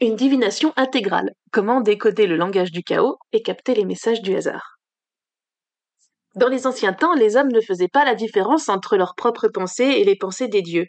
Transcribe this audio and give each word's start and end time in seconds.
Une 0.00 0.14
divination 0.14 0.72
intégrale. 0.76 1.32
Comment 1.50 1.80
décoder 1.80 2.28
le 2.28 2.36
langage 2.36 2.70
du 2.70 2.84
chaos 2.84 3.18
et 3.32 3.42
capter 3.42 3.74
les 3.74 3.84
messages 3.84 4.22
du 4.22 4.36
hasard. 4.36 4.78
Dans 6.36 6.46
les 6.46 6.68
anciens 6.68 6.92
temps, 6.92 7.14
les 7.14 7.34
hommes 7.34 7.50
ne 7.50 7.60
faisaient 7.60 7.88
pas 7.88 8.04
la 8.04 8.14
différence 8.14 8.68
entre 8.68 8.96
leurs 8.96 9.16
propres 9.16 9.48
pensées 9.48 9.96
et 9.96 10.04
les 10.04 10.14
pensées 10.14 10.46
des 10.46 10.62
dieux. 10.62 10.86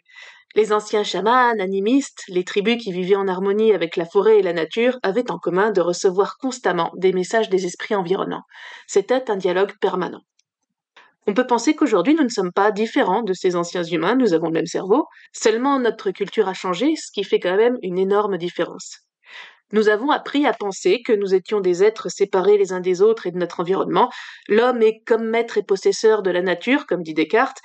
Les 0.54 0.72
anciens 0.72 1.02
chamans, 1.02 1.58
animistes, 1.58 2.22
les 2.28 2.44
tribus 2.44 2.80
qui 2.80 2.92
vivaient 2.92 3.16
en 3.16 3.26
harmonie 3.26 3.72
avec 3.72 3.96
la 3.96 4.06
forêt 4.06 4.38
et 4.38 4.42
la 4.42 4.52
nature 4.52 4.96
avaient 5.02 5.32
en 5.32 5.38
commun 5.38 5.72
de 5.72 5.80
recevoir 5.80 6.36
constamment 6.38 6.92
des 6.94 7.12
messages 7.12 7.50
des 7.50 7.66
esprits 7.66 7.96
environnants. 7.96 8.44
C'était 8.86 9.28
un 9.28 9.36
dialogue 9.36 9.72
permanent. 9.80 10.22
On 11.26 11.34
peut 11.34 11.46
penser 11.46 11.74
qu'aujourd'hui 11.76 12.14
nous 12.14 12.24
ne 12.24 12.28
sommes 12.28 12.52
pas 12.52 12.72
différents 12.72 13.22
de 13.22 13.34
ces 13.34 13.54
anciens 13.54 13.84
humains, 13.84 14.16
nous 14.16 14.32
avons 14.32 14.46
le 14.46 14.52
même 14.52 14.66
cerveau, 14.66 15.06
seulement 15.32 15.78
notre 15.78 16.10
culture 16.12 16.48
a 16.48 16.54
changé, 16.54 16.96
ce 16.96 17.12
qui 17.12 17.24
fait 17.24 17.38
quand 17.38 17.56
même 17.56 17.76
une 17.82 17.98
énorme 17.98 18.38
différence. 18.38 19.09
Nous 19.72 19.88
avons 19.88 20.10
appris 20.10 20.46
à 20.46 20.52
penser 20.52 21.00
que 21.02 21.12
nous 21.12 21.34
étions 21.34 21.60
des 21.60 21.84
êtres 21.84 22.08
séparés 22.08 22.58
les 22.58 22.72
uns 22.72 22.80
des 22.80 23.02
autres 23.02 23.26
et 23.26 23.30
de 23.30 23.38
notre 23.38 23.60
environnement. 23.60 24.10
L'homme 24.48 24.82
est 24.82 25.00
comme 25.06 25.28
maître 25.28 25.58
et 25.58 25.62
possesseur 25.62 26.22
de 26.22 26.30
la 26.30 26.42
nature, 26.42 26.86
comme 26.86 27.02
dit 27.02 27.14
Descartes, 27.14 27.60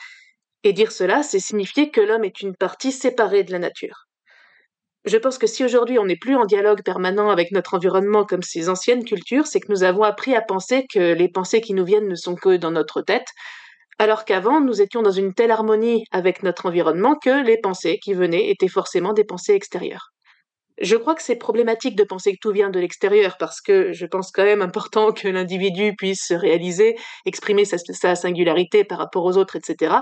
et 0.64 0.74
dire 0.74 0.92
cela, 0.92 1.24
c'est 1.24 1.40
signifier 1.40 1.90
que 1.92 2.02
l'homme 2.02 2.24
est 2.24 2.42
une 2.42 2.56
partie 2.56 2.92
séparée 2.92 3.44
de 3.44 3.52
la 3.52 3.60
nature. 3.60 4.06
Je 5.06 5.18
pense 5.18 5.38
que 5.38 5.46
si 5.46 5.64
aujourd'hui 5.64 6.00
on 6.00 6.06
n'est 6.06 6.16
plus 6.16 6.36
en 6.36 6.46
dialogue 6.46 6.84
permanent 6.84 7.30
avec 7.30 7.52
notre 7.52 7.76
environnement 7.76 8.26
comme 8.26 8.42
ces 8.42 8.70
anciennes 8.70 9.06
cultures, 9.06 9.46
c'est 9.46 9.60
que 9.60 9.72
nous 9.72 9.84
avons 9.84 10.02
appris 10.02 10.36
à 10.36 10.42
penser 10.42 10.86
que 10.92 11.14
les 11.14 11.30
pensées 11.30 11.62
qui 11.62 11.76
nous 11.76 11.86
viennent 11.86 12.08
ne 12.08 12.16
sont 12.16 12.36
que 12.36 12.58
dans 12.58 12.72
notre 12.72 13.02
tête, 13.02 13.28
alors 14.00 14.26
qu'avant 14.26 14.62
nous 14.62 14.82
étions 14.82 15.04
dans 15.04 15.12
une 15.12 15.36
telle 15.36 15.52
harmonie 15.52 16.06
avec 16.12 16.42
notre 16.42 16.66
environnement 16.66 17.16
que 17.16 17.46
les 17.46 17.60
pensées 17.60 18.00
qui 18.00 18.16
venaient 18.16 18.50
étaient 18.50 18.68
forcément 18.68 19.14
des 19.14 19.24
pensées 19.24 19.54
extérieures. 19.54 20.15
Je 20.80 20.97
crois 20.97 21.16
que 21.16 21.24
c'est 21.24 21.38
problématique 21.38 21.96
de 21.96 22.03
penser 22.03 22.34
que 22.34 22.40
tout 22.41 22.52
vient 22.52 22.69
de 22.69 22.80
l'extérieur 22.80 23.38
parce 23.38 23.62
que 23.62 23.94
je 23.94 24.06
pense 24.06 24.31
quand 24.31 24.44
même 24.44 24.62
important 24.62 25.13
que 25.13 25.30
l'individu 25.30 25.96
puisse 25.97 26.28
se 26.28 26.34
réaliser, 26.34 26.96
exprimer 27.25 27.63
sa, 27.63 28.16
singularité 28.16 28.84
par 28.84 28.97
rapport 28.97 29.24
aux 29.24 29.38
autres, 29.38 29.56
etc. 29.56 29.97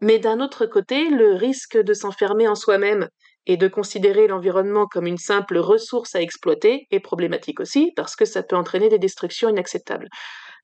Mais 0.00 0.18
d'un 0.18 0.40
autre 0.40 0.66
côté, 0.66 1.08
le 1.10 1.34
risque 1.34 1.78
de 1.78 1.94
s'enfermer 1.94 2.48
en 2.48 2.56
soi-même 2.56 3.08
et 3.46 3.56
de 3.56 3.68
considérer 3.68 4.26
l'environnement 4.26 4.86
comme 4.86 5.06
une 5.06 5.18
simple 5.18 5.58
ressource 5.58 6.14
à 6.16 6.22
exploiter 6.22 6.86
est 6.90 7.00
problématique 7.00 7.60
aussi, 7.60 7.92
parce 7.94 8.16
que 8.16 8.24
ça 8.24 8.42
peut 8.42 8.56
entraîner 8.56 8.88
des 8.88 8.98
destructions 8.98 9.48
inacceptables. 9.48 10.08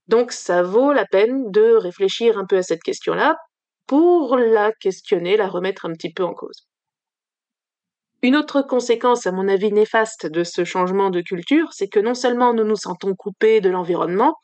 Donc 0.08 0.32
ça 0.32 0.62
vaut 0.62 0.92
la 0.92 1.06
peine 1.06 1.50
de 1.52 1.74
réfléchir 1.76 2.36
un 2.38 2.47
peu 2.47 2.56
à 2.56 2.62
cette 2.62 2.82
question-là 2.82 3.36
pour 3.86 4.36
la 4.36 4.72
questionner, 4.72 5.36
la 5.36 5.48
remettre 5.48 5.86
un 5.86 5.92
petit 5.92 6.12
peu 6.12 6.24
en 6.24 6.34
cause. 6.34 6.69
Une 8.22 8.36
autre 8.36 8.60
conséquence, 8.60 9.26
à 9.26 9.32
mon 9.32 9.48
avis 9.48 9.72
néfaste, 9.72 10.26
de 10.26 10.44
ce 10.44 10.64
changement 10.64 11.08
de 11.08 11.22
culture, 11.22 11.72
c'est 11.72 11.88
que 11.88 12.00
non 12.00 12.14
seulement 12.14 12.53
nous 12.53 12.64
nous 12.64 12.76
sentons 12.76 13.14
coupés 13.14 13.62
de 13.62 13.70
l'environnement, 13.70 14.34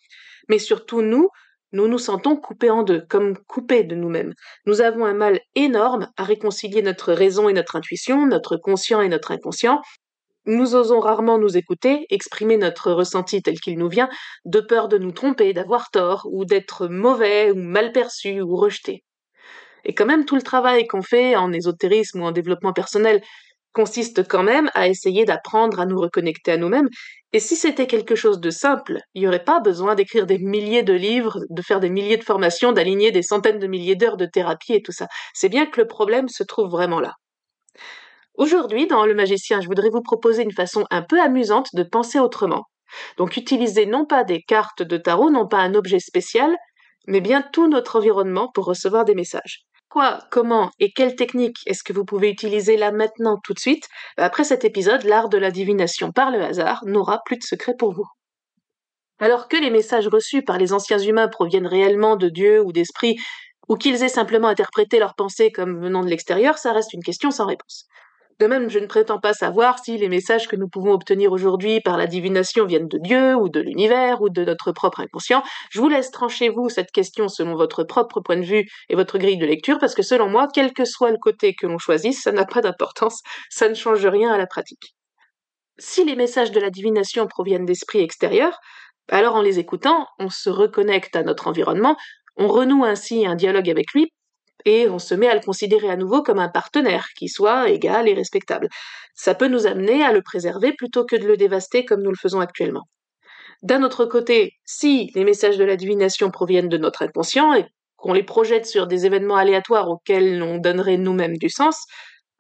mais 0.48 0.58
surtout 0.58 1.02
nous, 1.02 1.28
nous 1.72 1.86
nous 1.86 1.98
sentons 1.98 2.36
coupés 2.36 2.70
en 2.70 2.84
deux, 2.84 3.04
comme 3.10 3.36
coupés 3.46 3.84
de 3.84 3.94
nous-mêmes. 3.94 4.32
Nous 4.64 4.80
avons 4.80 5.04
un 5.04 5.12
mal 5.12 5.40
énorme 5.54 6.08
à 6.16 6.24
réconcilier 6.24 6.80
notre 6.80 7.12
raison 7.12 7.50
et 7.50 7.52
notre 7.52 7.76
intuition, 7.76 8.26
notre 8.26 8.56
conscient 8.56 9.02
et 9.02 9.10
notre 9.10 9.32
inconscient. 9.32 9.82
Nous 10.46 10.74
osons 10.74 11.00
rarement 11.00 11.38
nous 11.38 11.58
écouter, 11.58 12.06
exprimer 12.08 12.56
notre 12.56 12.92
ressenti 12.92 13.42
tel 13.42 13.60
qu'il 13.60 13.78
nous 13.78 13.90
vient, 13.90 14.08
de 14.46 14.60
peur 14.60 14.88
de 14.88 14.96
nous 14.96 15.12
tromper, 15.12 15.52
d'avoir 15.52 15.90
tort, 15.90 16.26
ou 16.30 16.46
d'être 16.46 16.86
mauvais, 16.86 17.50
ou 17.50 17.56
mal 17.56 17.92
perçu, 17.92 18.40
ou 18.40 18.56
rejeté. 18.56 19.04
Et 19.84 19.92
quand 19.92 20.06
même 20.06 20.24
tout 20.24 20.36
le 20.36 20.42
travail 20.42 20.86
qu'on 20.86 21.02
fait 21.02 21.36
en 21.36 21.52
ésotérisme 21.52 22.22
ou 22.22 22.24
en 22.24 22.32
développement 22.32 22.72
personnel 22.72 23.20
consiste 23.76 24.26
quand 24.26 24.42
même 24.42 24.70
à 24.72 24.88
essayer 24.88 25.26
d'apprendre 25.26 25.80
à 25.80 25.84
nous 25.84 26.00
reconnecter 26.00 26.52
à 26.52 26.56
nous-mêmes. 26.56 26.88
Et 27.34 27.40
si 27.40 27.56
c'était 27.56 27.86
quelque 27.86 28.14
chose 28.14 28.40
de 28.40 28.48
simple, 28.48 29.00
il 29.12 29.20
n'y 29.20 29.28
aurait 29.28 29.44
pas 29.44 29.60
besoin 29.60 29.94
d'écrire 29.94 30.24
des 30.24 30.38
milliers 30.38 30.82
de 30.82 30.94
livres, 30.94 31.40
de 31.50 31.60
faire 31.60 31.78
des 31.78 31.90
milliers 31.90 32.16
de 32.16 32.24
formations, 32.24 32.72
d'aligner 32.72 33.12
des 33.12 33.20
centaines 33.20 33.58
de 33.58 33.66
milliers 33.66 33.94
d'heures 33.94 34.16
de 34.16 34.24
thérapie 34.24 34.72
et 34.72 34.82
tout 34.82 34.92
ça. 34.92 35.08
C'est 35.34 35.50
bien 35.50 35.66
que 35.66 35.78
le 35.78 35.86
problème 35.86 36.28
se 36.28 36.42
trouve 36.42 36.70
vraiment 36.70 37.00
là. 37.00 37.12
Aujourd'hui, 38.38 38.86
dans 38.86 39.04
Le 39.04 39.14
Magicien, 39.14 39.60
je 39.60 39.66
voudrais 39.66 39.90
vous 39.90 40.02
proposer 40.02 40.42
une 40.42 40.52
façon 40.52 40.86
un 40.90 41.02
peu 41.02 41.20
amusante 41.20 41.68
de 41.74 41.82
penser 41.82 42.18
autrement. 42.18 42.64
Donc 43.18 43.36
utiliser 43.36 43.84
non 43.84 44.06
pas 44.06 44.24
des 44.24 44.40
cartes 44.40 44.82
de 44.82 44.96
tarot, 44.96 45.28
non 45.28 45.46
pas 45.46 45.58
un 45.58 45.74
objet 45.74 46.00
spécial, 46.00 46.56
mais 47.06 47.20
bien 47.20 47.42
tout 47.42 47.68
notre 47.68 47.96
environnement 47.96 48.50
pour 48.54 48.64
recevoir 48.64 49.04
des 49.04 49.14
messages. 49.14 49.66
Quoi, 49.96 50.18
comment 50.30 50.70
et 50.78 50.92
quelle 50.92 51.16
technique 51.16 51.56
est-ce 51.64 51.82
que 51.82 51.94
vous 51.94 52.04
pouvez 52.04 52.28
utiliser 52.28 52.76
là 52.76 52.92
maintenant 52.92 53.38
tout 53.42 53.54
de 53.54 53.58
suite? 53.58 53.88
Après 54.18 54.44
cet 54.44 54.62
épisode, 54.62 55.04
l'art 55.04 55.30
de 55.30 55.38
la 55.38 55.50
divination 55.50 56.12
par 56.12 56.30
le 56.30 56.42
hasard 56.42 56.84
n'aura 56.84 57.22
plus 57.24 57.38
de 57.38 57.42
secret 57.42 57.72
pour 57.78 57.94
vous. 57.94 58.04
Alors 59.20 59.48
que 59.48 59.56
les 59.56 59.70
messages 59.70 60.06
reçus 60.08 60.42
par 60.42 60.58
les 60.58 60.74
anciens 60.74 60.98
humains 60.98 61.28
proviennent 61.28 61.66
réellement 61.66 62.16
de 62.16 62.28
Dieu 62.28 62.60
ou 62.62 62.72
d'esprit, 62.72 63.16
ou 63.68 63.76
qu'ils 63.76 64.02
aient 64.02 64.10
simplement 64.10 64.48
interprété 64.48 64.98
leurs 64.98 65.14
pensées 65.14 65.50
comme 65.50 65.80
venant 65.80 66.04
de 66.04 66.10
l'extérieur, 66.10 66.58
ça 66.58 66.74
reste 66.74 66.92
une 66.92 67.02
question 67.02 67.30
sans 67.30 67.46
réponse. 67.46 67.86
De 68.38 68.46
même, 68.46 68.68
je 68.68 68.78
ne 68.78 68.86
prétends 68.86 69.18
pas 69.18 69.32
savoir 69.32 69.78
si 69.78 69.96
les 69.96 70.08
messages 70.10 70.46
que 70.46 70.56
nous 70.56 70.68
pouvons 70.68 70.92
obtenir 70.92 71.32
aujourd'hui 71.32 71.80
par 71.80 71.96
la 71.96 72.06
divination 72.06 72.66
viennent 72.66 72.88
de 72.88 72.98
Dieu, 72.98 73.34
ou 73.34 73.48
de 73.48 73.60
l'univers, 73.60 74.20
ou 74.20 74.28
de 74.28 74.44
notre 74.44 74.72
propre 74.72 75.00
inconscient. 75.00 75.42
Je 75.70 75.80
vous 75.80 75.88
laisse 75.88 76.10
trancher, 76.10 76.50
vous, 76.50 76.68
cette 76.68 76.90
question 76.90 77.28
selon 77.28 77.54
votre 77.56 77.82
propre 77.84 78.20
point 78.20 78.36
de 78.36 78.44
vue 78.44 78.68
et 78.90 78.94
votre 78.94 79.16
grille 79.16 79.38
de 79.38 79.46
lecture, 79.46 79.78
parce 79.78 79.94
que 79.94 80.02
selon 80.02 80.28
moi, 80.28 80.48
quel 80.52 80.74
que 80.74 80.84
soit 80.84 81.10
le 81.10 81.16
côté 81.18 81.54
que 81.54 81.66
l'on 81.66 81.78
choisisse, 81.78 82.20
ça 82.22 82.32
n'a 82.32 82.44
pas 82.44 82.60
d'importance, 82.60 83.22
ça 83.48 83.70
ne 83.70 83.74
change 83.74 84.04
rien 84.06 84.30
à 84.32 84.38
la 84.38 84.46
pratique. 84.46 84.94
Si 85.78 86.04
les 86.04 86.16
messages 86.16 86.52
de 86.52 86.60
la 86.60 86.70
divination 86.70 87.26
proviennent 87.26 87.66
d'esprits 87.66 88.00
extérieurs, 88.00 88.58
Alors 89.08 89.36
en 89.36 89.42
les 89.42 89.58
écoutant, 89.58 90.06
on 90.18 90.30
se 90.30 90.50
reconnecte 90.50 91.16
à 91.16 91.22
notre 91.22 91.46
environnement, 91.48 91.96
on 92.36 92.48
renoue 92.48 92.84
ainsi 92.84 93.26
un 93.26 93.36
dialogue 93.36 93.70
avec 93.70 93.92
lui 93.94 94.10
et 94.66 94.88
on 94.90 94.98
se 94.98 95.14
met 95.14 95.28
à 95.28 95.34
le 95.34 95.40
considérer 95.40 95.88
à 95.88 95.96
nouveau 95.96 96.22
comme 96.22 96.38
un 96.38 96.48
partenaire 96.48 97.06
qui 97.16 97.28
soit 97.28 97.70
égal 97.70 98.08
et 98.08 98.14
respectable. 98.14 98.68
Ça 99.14 99.34
peut 99.34 99.48
nous 99.48 99.66
amener 99.66 100.04
à 100.04 100.12
le 100.12 100.20
préserver 100.20 100.74
plutôt 100.74 101.06
que 101.06 101.16
de 101.16 101.26
le 101.26 101.38
dévaster 101.38 101.84
comme 101.86 102.02
nous 102.02 102.10
le 102.10 102.16
faisons 102.16 102.40
actuellement. 102.40 102.84
D'un 103.62 103.82
autre 103.82 104.04
côté, 104.04 104.52
si 104.66 105.10
les 105.14 105.24
messages 105.24 105.56
de 105.56 105.64
la 105.64 105.76
divination 105.76 106.30
proviennent 106.30 106.68
de 106.68 106.76
notre 106.76 107.02
inconscient 107.02 107.54
et 107.54 107.66
qu'on 107.96 108.12
les 108.12 108.22
projette 108.22 108.66
sur 108.66 108.86
des 108.86 109.06
événements 109.06 109.36
aléatoires 109.36 109.88
auxquels 109.88 110.42
on 110.42 110.58
donnerait 110.58 110.98
nous-mêmes 110.98 111.38
du 111.38 111.48
sens, 111.48 111.86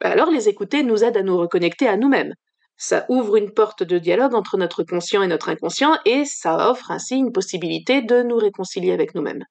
bah 0.00 0.10
alors 0.10 0.30
les 0.30 0.48
écouter 0.48 0.82
nous 0.82 1.04
aide 1.04 1.16
à 1.16 1.22
nous 1.22 1.38
reconnecter 1.38 1.88
à 1.88 1.96
nous-mêmes. 1.96 2.34
Ça 2.76 3.06
ouvre 3.08 3.36
une 3.36 3.52
porte 3.52 3.82
de 3.82 3.98
dialogue 3.98 4.34
entre 4.34 4.58
notre 4.58 4.82
conscient 4.82 5.22
et 5.22 5.26
notre 5.26 5.48
inconscient 5.48 5.98
et 6.04 6.26
ça 6.26 6.70
offre 6.70 6.90
ainsi 6.90 7.16
une 7.16 7.32
possibilité 7.32 8.02
de 8.02 8.22
nous 8.22 8.36
réconcilier 8.36 8.92
avec 8.92 9.14
nous-mêmes. 9.14 9.44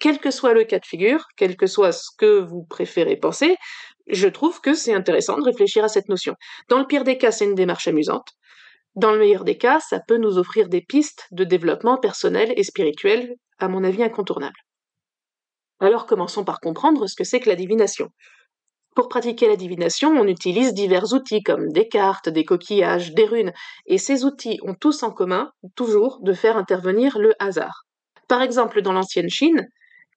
Quel 0.00 0.18
que 0.18 0.30
soit 0.30 0.54
le 0.54 0.64
cas 0.64 0.78
de 0.78 0.86
figure, 0.86 1.26
quel 1.36 1.56
que 1.56 1.66
soit 1.66 1.92
ce 1.92 2.08
que 2.16 2.40
vous 2.40 2.64
préférez 2.64 3.16
penser, 3.16 3.56
je 4.08 4.28
trouve 4.28 4.60
que 4.60 4.74
c'est 4.74 4.94
intéressant 4.94 5.36
de 5.36 5.44
réfléchir 5.44 5.84
à 5.84 5.88
cette 5.88 6.08
notion. 6.08 6.34
Dans 6.68 6.78
le 6.78 6.86
pire 6.86 7.04
des 7.04 7.18
cas, 7.18 7.30
c'est 7.30 7.44
une 7.44 7.54
démarche 7.54 7.86
amusante. 7.86 8.28
Dans 8.96 9.12
le 9.12 9.18
meilleur 9.18 9.44
des 9.44 9.58
cas, 9.58 9.78
ça 9.78 10.00
peut 10.00 10.16
nous 10.16 10.38
offrir 10.38 10.68
des 10.70 10.80
pistes 10.80 11.26
de 11.32 11.44
développement 11.44 11.98
personnel 11.98 12.52
et 12.56 12.64
spirituel, 12.64 13.36
à 13.58 13.68
mon 13.68 13.84
avis 13.84 14.02
incontournables. 14.02 14.58
Alors 15.80 16.06
commençons 16.06 16.44
par 16.44 16.60
comprendre 16.60 17.06
ce 17.06 17.14
que 17.14 17.24
c'est 17.24 17.40
que 17.40 17.50
la 17.50 17.56
divination. 17.56 18.08
Pour 18.96 19.08
pratiquer 19.08 19.48
la 19.48 19.56
divination, 19.56 20.10
on 20.10 20.26
utilise 20.26 20.74
divers 20.74 21.12
outils 21.12 21.42
comme 21.42 21.72
des 21.72 21.88
cartes, 21.88 22.28
des 22.28 22.44
coquillages, 22.44 23.12
des 23.12 23.26
runes, 23.26 23.52
et 23.86 23.98
ces 23.98 24.24
outils 24.24 24.58
ont 24.62 24.74
tous 24.74 25.02
en 25.02 25.12
commun, 25.12 25.52
toujours, 25.76 26.20
de 26.22 26.32
faire 26.32 26.56
intervenir 26.56 27.18
le 27.18 27.34
hasard. 27.38 27.84
Par 28.28 28.42
exemple, 28.42 28.82
dans 28.82 28.92
l'ancienne 28.92 29.30
Chine, 29.30 29.68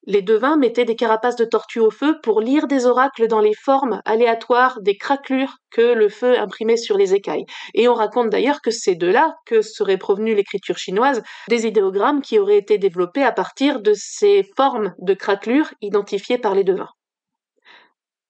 les 0.05 0.21
devins 0.21 0.57
mettaient 0.57 0.85
des 0.85 0.95
carapaces 0.95 1.35
de 1.35 1.45
tortues 1.45 1.79
au 1.79 1.91
feu 1.91 2.19
pour 2.21 2.41
lire 2.41 2.67
des 2.67 2.85
oracles 2.85 3.27
dans 3.27 3.39
les 3.39 3.53
formes 3.53 4.01
aléatoires 4.05 4.79
des 4.81 4.97
craquelures 4.97 5.57
que 5.71 5.81
le 5.81 6.09
feu 6.09 6.37
imprimait 6.37 6.77
sur 6.77 6.97
les 6.97 7.13
écailles. 7.13 7.45
Et 7.73 7.87
on 7.87 7.93
raconte 7.93 8.29
d'ailleurs 8.29 8.61
que 8.61 8.71
c'est 8.71 8.95
de 8.95 9.07
là 9.07 9.35
que 9.45 9.61
serait 9.61 9.97
provenue 9.97 10.35
l'écriture 10.35 10.77
chinoise, 10.77 11.23
des 11.49 11.65
idéogrammes 11.65 12.21
qui 12.21 12.39
auraient 12.39 12.57
été 12.57 12.77
développés 12.77 13.23
à 13.23 13.31
partir 13.31 13.81
de 13.81 13.93
ces 13.95 14.43
formes 14.55 14.93
de 14.99 15.13
craquelures 15.13 15.73
identifiées 15.81 16.37
par 16.37 16.55
les 16.55 16.63
devins. 16.63 16.89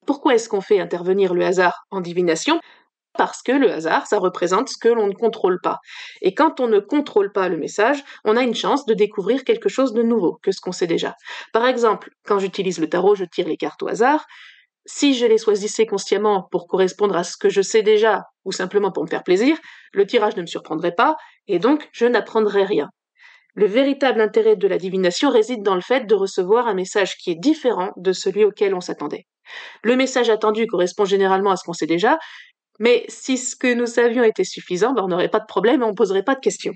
Pourquoi 0.06 0.34
est-ce 0.34 0.48
qu'on 0.48 0.60
fait 0.60 0.80
intervenir 0.80 1.34
le 1.34 1.44
hasard 1.44 1.84
en 1.90 2.00
divination? 2.00 2.60
Parce 3.16 3.42
que 3.42 3.52
le 3.52 3.72
hasard, 3.72 4.06
ça 4.06 4.18
représente 4.18 4.68
ce 4.68 4.78
que 4.78 4.88
l'on 4.88 5.06
ne 5.06 5.14
contrôle 5.14 5.60
pas. 5.62 5.78
Et 6.20 6.34
quand 6.34 6.60
on 6.60 6.68
ne 6.68 6.78
contrôle 6.80 7.32
pas 7.32 7.48
le 7.48 7.56
message, 7.56 8.02
on 8.24 8.36
a 8.36 8.42
une 8.42 8.54
chance 8.54 8.86
de 8.86 8.94
découvrir 8.94 9.44
quelque 9.44 9.68
chose 9.68 9.92
de 9.92 10.02
nouveau 10.02 10.38
que 10.42 10.52
ce 10.52 10.60
qu'on 10.60 10.72
sait 10.72 10.86
déjà. 10.86 11.14
Par 11.52 11.66
exemple, 11.66 12.10
quand 12.26 12.38
j'utilise 12.38 12.78
le 12.78 12.88
tarot, 12.88 13.14
je 13.14 13.24
tire 13.24 13.48
les 13.48 13.56
cartes 13.56 13.82
au 13.82 13.88
hasard. 13.88 14.26
Si 14.86 15.14
je 15.14 15.24
les 15.26 15.38
choisissais 15.38 15.86
consciemment 15.86 16.46
pour 16.50 16.66
correspondre 16.66 17.16
à 17.16 17.24
ce 17.24 17.36
que 17.36 17.48
je 17.48 17.62
sais 17.62 17.82
déjà, 17.82 18.24
ou 18.44 18.52
simplement 18.52 18.92
pour 18.92 19.04
me 19.04 19.08
faire 19.08 19.22
plaisir, 19.22 19.56
le 19.92 20.06
tirage 20.06 20.36
ne 20.36 20.42
me 20.42 20.46
surprendrait 20.46 20.94
pas, 20.94 21.16
et 21.48 21.58
donc 21.58 21.88
je 21.92 22.04
n'apprendrais 22.04 22.64
rien. 22.64 22.90
Le 23.54 23.66
véritable 23.66 24.20
intérêt 24.20 24.56
de 24.56 24.66
la 24.66 24.78
divination 24.78 25.30
réside 25.30 25.62
dans 25.62 25.76
le 25.76 25.80
fait 25.80 26.06
de 26.06 26.14
recevoir 26.14 26.66
un 26.66 26.74
message 26.74 27.16
qui 27.16 27.30
est 27.30 27.36
différent 27.36 27.92
de 27.96 28.12
celui 28.12 28.44
auquel 28.44 28.74
on 28.74 28.80
s'attendait. 28.80 29.26
Le 29.82 29.94
message 29.94 30.28
attendu 30.28 30.66
correspond 30.66 31.04
généralement 31.04 31.52
à 31.52 31.56
ce 31.56 31.64
qu'on 31.64 31.72
sait 31.72 31.86
déjà, 31.86 32.18
mais 32.78 33.04
si 33.08 33.38
ce 33.38 33.56
que 33.56 33.72
nous 33.72 33.86
savions 33.86 34.24
était 34.24 34.44
suffisant, 34.44 34.92
ben, 34.92 35.02
on 35.04 35.08
n'aurait 35.08 35.28
pas 35.28 35.40
de 35.40 35.46
problème 35.46 35.82
et 35.82 35.84
on 35.84 35.90
ne 35.90 35.94
poserait 35.94 36.24
pas 36.24 36.34
de 36.34 36.40
questions. 36.40 36.74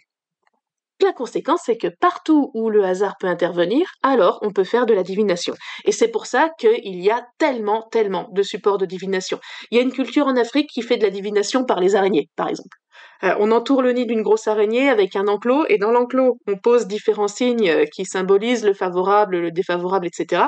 La 1.00 1.12
conséquence, 1.12 1.60
c'est 1.64 1.76
que 1.76 1.86
partout 2.00 2.50
où 2.54 2.70
le 2.70 2.84
hasard 2.84 3.16
peut 3.20 3.28
intervenir, 3.28 3.86
alors 4.02 4.40
on 4.42 4.50
peut 4.50 4.64
faire 4.64 4.84
de 4.84 4.94
la 4.94 5.04
divination. 5.04 5.54
Et 5.84 5.92
c'est 5.92 6.08
pour 6.08 6.26
ça 6.26 6.50
qu'il 6.58 7.00
y 7.00 7.08
a 7.08 7.24
tellement, 7.38 7.82
tellement 7.92 8.28
de 8.32 8.42
supports 8.42 8.78
de 8.78 8.86
divination. 8.86 9.38
Il 9.70 9.76
y 9.76 9.80
a 9.80 9.84
une 9.84 9.92
culture 9.92 10.26
en 10.26 10.36
Afrique 10.36 10.68
qui 10.68 10.82
fait 10.82 10.96
de 10.96 11.04
la 11.04 11.10
divination 11.10 11.64
par 11.64 11.78
les 11.78 11.94
araignées, 11.94 12.28
par 12.34 12.48
exemple. 12.48 12.76
Euh, 13.22 13.34
on 13.38 13.52
entoure 13.52 13.82
le 13.82 13.92
nid 13.92 14.06
d'une 14.06 14.22
grosse 14.22 14.48
araignée 14.48 14.88
avec 14.88 15.14
un 15.14 15.28
enclos, 15.28 15.66
et 15.68 15.78
dans 15.78 15.92
l'enclos, 15.92 16.38
on 16.48 16.56
pose 16.56 16.88
différents 16.88 17.28
signes 17.28 17.68
euh, 17.68 17.84
qui 17.84 18.04
symbolisent 18.04 18.64
le 18.64 18.74
favorable, 18.74 19.38
le 19.38 19.50
défavorable, 19.52 20.06
etc. 20.08 20.46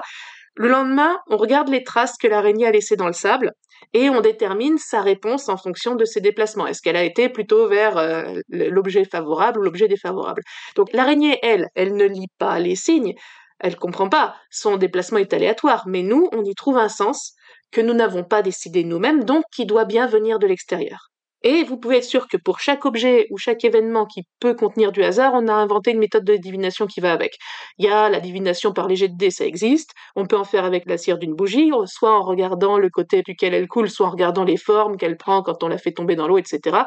Le 0.57 0.69
lendemain, 0.69 1.19
on 1.29 1.37
regarde 1.37 1.69
les 1.69 1.85
traces 1.85 2.17
que 2.17 2.27
l'araignée 2.27 2.67
a 2.67 2.73
laissées 2.73 2.97
dans 2.97 3.07
le 3.07 3.13
sable, 3.13 3.53
et 3.93 4.11
on 4.11 4.21
détermine 4.21 4.79
sa 4.79 5.01
réponse 5.01 5.49
en 5.49 5.57
fonction 5.57 5.95
de 5.95 6.05
ses 6.05 6.21
déplacements. 6.21 6.67
Est-ce 6.67 6.83
qu'elle 6.83 6.97
a 6.97 7.05
été 7.05 7.29
plutôt 7.29 7.69
vers 7.69 7.97
euh, 7.99 8.41
l'objet 8.49 9.05
favorable 9.05 9.61
ou 9.61 9.63
l'objet 9.63 9.89
défavorable? 9.89 10.43
Donc 10.77 10.93
l'araignée, 10.93 11.39
elle, 11.43 11.69
elle 11.75 11.95
ne 11.95 12.07
lit 12.07 12.31
pas 12.39 12.59
les 12.59 12.77
signes, 12.77 13.15
elle 13.59 13.77
comprend 13.77 14.09
pas, 14.09 14.35
son 14.51 14.77
déplacement 14.77 15.19
est 15.19 15.35
aléatoire, 15.35 15.85
mais 15.87 16.03
nous, 16.03 16.29
on 16.33 16.45
y 16.45 16.55
trouve 16.55 16.79
un 16.79 16.89
sens 16.89 17.35
que 17.71 17.81
nous 17.81 17.95
n'avons 17.95 18.25
pas 18.25 18.43
décidé 18.43 18.85
nous-mêmes, 18.85 19.25
donc 19.25 19.45
qui 19.53 19.67
doit 19.67 19.85
bien 19.85 20.07
venir 20.07 20.39
de 20.39 20.47
l'extérieur. 20.47 21.10
Et 21.43 21.65
vous 21.65 21.79
pouvez 21.79 21.97
être 21.99 22.05
sûr 22.05 22.29
que 22.29 22.37
pour 22.37 22.61
chaque 22.61 22.85
objet 22.85 23.27
ou 23.31 23.39
chaque 23.39 23.65
événement 23.65 24.05
qui 24.05 24.25
peut 24.41 24.55
contenir 24.55 24.93
du 24.93 25.03
hasard, 25.03 25.33
on 25.35 25.49
a 25.49 25.55
inventé 25.55 25.91
une 25.93 25.99
méthode 25.99 26.25
de 26.25 26.37
divination 26.37 26.87
qui 26.87 27.01
va 27.01 27.13
avec. 27.13 27.39
Il 27.79 27.87
y 27.87 27.89
a 27.89 28.11
la 28.11 28.21
divination 28.21 28.73
par 28.73 28.89
les 28.89 28.97
jets 28.97 29.09
de 29.09 29.17
dés, 29.17 29.31
ça 29.31 29.47
existe. 29.47 29.93
On 30.17 30.27
peut 30.27 30.37
en 30.37 30.45
faire 30.45 30.65
avec 30.67 30.85
la 30.87 30.99
cire 30.99 31.19
d'une 31.19 31.35
bougie, 31.35 31.71
soit 31.87 32.13
en 32.13 32.23
regardant 32.23 32.77
le 32.79 32.91
côté 32.91 33.23
duquel 33.23 33.55
elle 33.55 33.69
coule, 33.69 33.89
soit 33.89 34.07
en 34.07 34.11
regardant 34.11 34.45
les 34.45 34.59
formes 34.59 34.99
qu'elle 34.99 35.17
prend 35.17 35.43
quand 35.43 35.63
on 35.63 35.69
la 35.69 35.79
fait 35.79 35.93
tomber 35.93 36.15
dans 36.15 36.29
l'eau, 36.29 36.37
etc. 36.39 36.85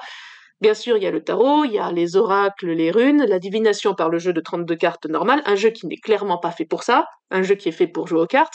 Bien 0.61 0.75
sûr, 0.75 0.97
il 0.97 1.03
y 1.03 1.07
a 1.07 1.11
le 1.11 1.23
tarot, 1.23 1.65
il 1.65 1.73
y 1.73 1.79
a 1.79 1.91
les 1.91 2.15
oracles, 2.15 2.71
les 2.71 2.91
runes, 2.91 3.25
la 3.25 3.39
divination 3.39 3.95
par 3.95 4.09
le 4.09 4.19
jeu 4.19 4.33
de 4.33 4.39
32 4.39 4.75
cartes 4.75 5.07
normal, 5.07 5.41
un 5.45 5.55
jeu 5.55 5.71
qui 5.71 5.87
n'est 5.87 5.97
clairement 5.97 6.37
pas 6.37 6.51
fait 6.51 6.65
pour 6.65 6.83
ça, 6.83 7.07
un 7.31 7.41
jeu 7.41 7.55
qui 7.55 7.69
est 7.69 7.73
fait 7.73 7.87
pour 7.87 8.07
jouer 8.07 8.21
aux 8.21 8.27
cartes. 8.27 8.53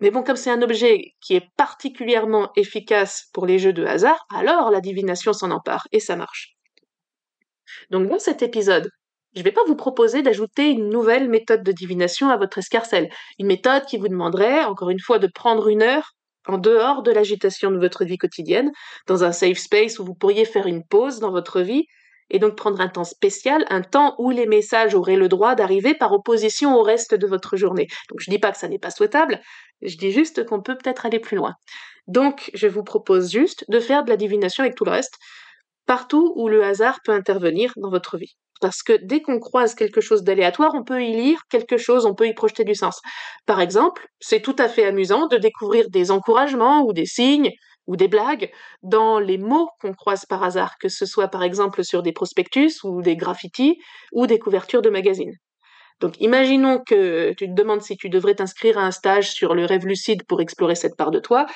Mais 0.00 0.10
bon, 0.10 0.22
comme 0.22 0.36
c'est 0.36 0.50
un 0.50 0.62
objet 0.62 1.14
qui 1.20 1.34
est 1.34 1.48
particulièrement 1.56 2.50
efficace 2.56 3.28
pour 3.32 3.46
les 3.46 3.58
jeux 3.58 3.72
de 3.72 3.84
hasard, 3.84 4.26
alors 4.34 4.70
la 4.70 4.80
divination 4.80 5.32
s'en 5.32 5.50
empare, 5.50 5.86
et 5.92 6.00
ça 6.00 6.16
marche. 6.16 6.56
Donc 7.90 8.08
dans 8.08 8.18
cet 8.18 8.42
épisode, 8.42 8.90
je 9.34 9.40
ne 9.40 9.44
vais 9.44 9.52
pas 9.52 9.64
vous 9.66 9.76
proposer 9.76 10.22
d'ajouter 10.22 10.70
une 10.70 10.88
nouvelle 10.90 11.28
méthode 11.28 11.62
de 11.62 11.72
divination 11.72 12.28
à 12.28 12.36
votre 12.36 12.58
escarcelle. 12.58 13.10
Une 13.38 13.46
méthode 13.46 13.84
qui 13.86 13.98
vous 13.98 14.08
demanderait, 14.08 14.64
encore 14.64 14.90
une 14.90 15.00
fois, 15.00 15.18
de 15.18 15.26
prendre 15.26 15.68
une 15.68 15.82
heure 15.82 16.12
en 16.46 16.58
dehors 16.58 17.02
de 17.02 17.10
l'agitation 17.10 17.70
de 17.70 17.78
votre 17.78 18.04
vie 18.04 18.18
quotidienne, 18.18 18.70
dans 19.06 19.24
un 19.24 19.32
safe 19.32 19.58
space 19.58 19.98
où 19.98 20.04
vous 20.04 20.14
pourriez 20.14 20.44
faire 20.44 20.66
une 20.66 20.84
pause 20.84 21.18
dans 21.18 21.30
votre 21.30 21.60
vie 21.60 21.86
et 22.34 22.40
donc 22.40 22.56
prendre 22.56 22.80
un 22.80 22.88
temps 22.88 23.04
spécial, 23.04 23.64
un 23.70 23.80
temps 23.80 24.16
où 24.18 24.30
les 24.30 24.46
messages 24.46 24.96
auraient 24.96 25.16
le 25.16 25.28
droit 25.28 25.54
d'arriver 25.54 25.94
par 25.94 26.12
opposition 26.12 26.74
au 26.74 26.82
reste 26.82 27.14
de 27.14 27.28
votre 27.28 27.56
journée. 27.56 27.86
Donc 28.10 28.18
je 28.18 28.28
dis 28.28 28.40
pas 28.40 28.50
que 28.50 28.58
ça 28.58 28.66
n'est 28.66 28.80
pas 28.80 28.90
souhaitable, 28.90 29.40
je 29.82 29.96
dis 29.96 30.10
juste 30.10 30.44
qu'on 30.44 30.60
peut 30.60 30.76
peut-être 30.76 31.06
aller 31.06 31.20
plus 31.20 31.36
loin. 31.36 31.54
Donc 32.08 32.50
je 32.52 32.66
vous 32.66 32.82
propose 32.82 33.30
juste 33.30 33.64
de 33.68 33.78
faire 33.78 34.02
de 34.02 34.10
la 34.10 34.16
divination 34.16 34.64
avec 34.64 34.74
tout 34.74 34.84
le 34.84 34.90
reste, 34.90 35.14
partout 35.86 36.32
où 36.34 36.48
le 36.48 36.64
hasard 36.64 36.98
peut 37.04 37.12
intervenir 37.12 37.72
dans 37.76 37.88
votre 37.88 38.18
vie. 38.18 38.34
Parce 38.60 38.82
que 38.82 38.98
dès 39.00 39.22
qu'on 39.22 39.38
croise 39.38 39.76
quelque 39.76 40.00
chose 40.00 40.24
d'aléatoire, 40.24 40.72
on 40.74 40.82
peut 40.82 41.04
y 41.04 41.12
lire 41.12 41.38
quelque 41.50 41.76
chose, 41.76 42.04
on 42.04 42.14
peut 42.14 42.26
y 42.26 42.34
projeter 42.34 42.64
du 42.64 42.74
sens. 42.74 43.00
Par 43.46 43.60
exemple, 43.60 44.08
c'est 44.18 44.40
tout 44.40 44.56
à 44.58 44.68
fait 44.68 44.84
amusant 44.84 45.28
de 45.28 45.36
découvrir 45.36 45.88
des 45.88 46.10
encouragements 46.10 46.82
ou 46.82 46.92
des 46.92 47.06
signes 47.06 47.52
ou 47.86 47.96
des 47.96 48.08
blagues 48.08 48.50
dans 48.82 49.18
les 49.18 49.38
mots 49.38 49.68
qu'on 49.80 49.92
croise 49.92 50.24
par 50.26 50.42
hasard, 50.42 50.76
que 50.78 50.88
ce 50.88 51.06
soit 51.06 51.28
par 51.28 51.42
exemple 51.42 51.84
sur 51.84 52.02
des 52.02 52.12
prospectus 52.12 52.82
ou 52.84 53.02
des 53.02 53.16
graffitis 53.16 53.78
ou 54.12 54.26
des 54.26 54.38
couvertures 54.38 54.82
de 54.82 54.90
magazines. 54.90 55.34
Donc 56.00 56.20
imaginons 56.20 56.82
que 56.84 57.32
tu 57.32 57.46
te 57.46 57.52
demandes 57.52 57.82
si 57.82 57.96
tu 57.96 58.08
devrais 58.08 58.34
t'inscrire 58.34 58.78
à 58.78 58.82
un 58.82 58.90
stage 58.90 59.30
sur 59.32 59.54
le 59.54 59.64
rêve 59.64 59.86
lucide 59.86 60.24
pour 60.26 60.40
explorer 60.40 60.74
cette 60.74 60.96
part 60.96 61.10
de 61.10 61.20
toi. 61.20 61.46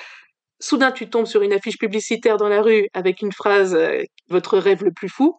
Soudain 0.61 0.92
tu 0.92 1.08
tombes 1.08 1.26
sur 1.26 1.42
une 1.42 1.52
affiche 1.52 1.78
publicitaire 1.78 2.37
dans 2.37 2.49
la 2.49 2.62
rue 2.62 2.88
avec 2.92 3.23
une 3.23 3.32
phrase 3.32 3.75
euh, 3.75 4.02
Votre 4.28 4.58
rêve 4.58 4.85
le 4.85 4.92
plus 4.92 5.08
fou. 5.08 5.37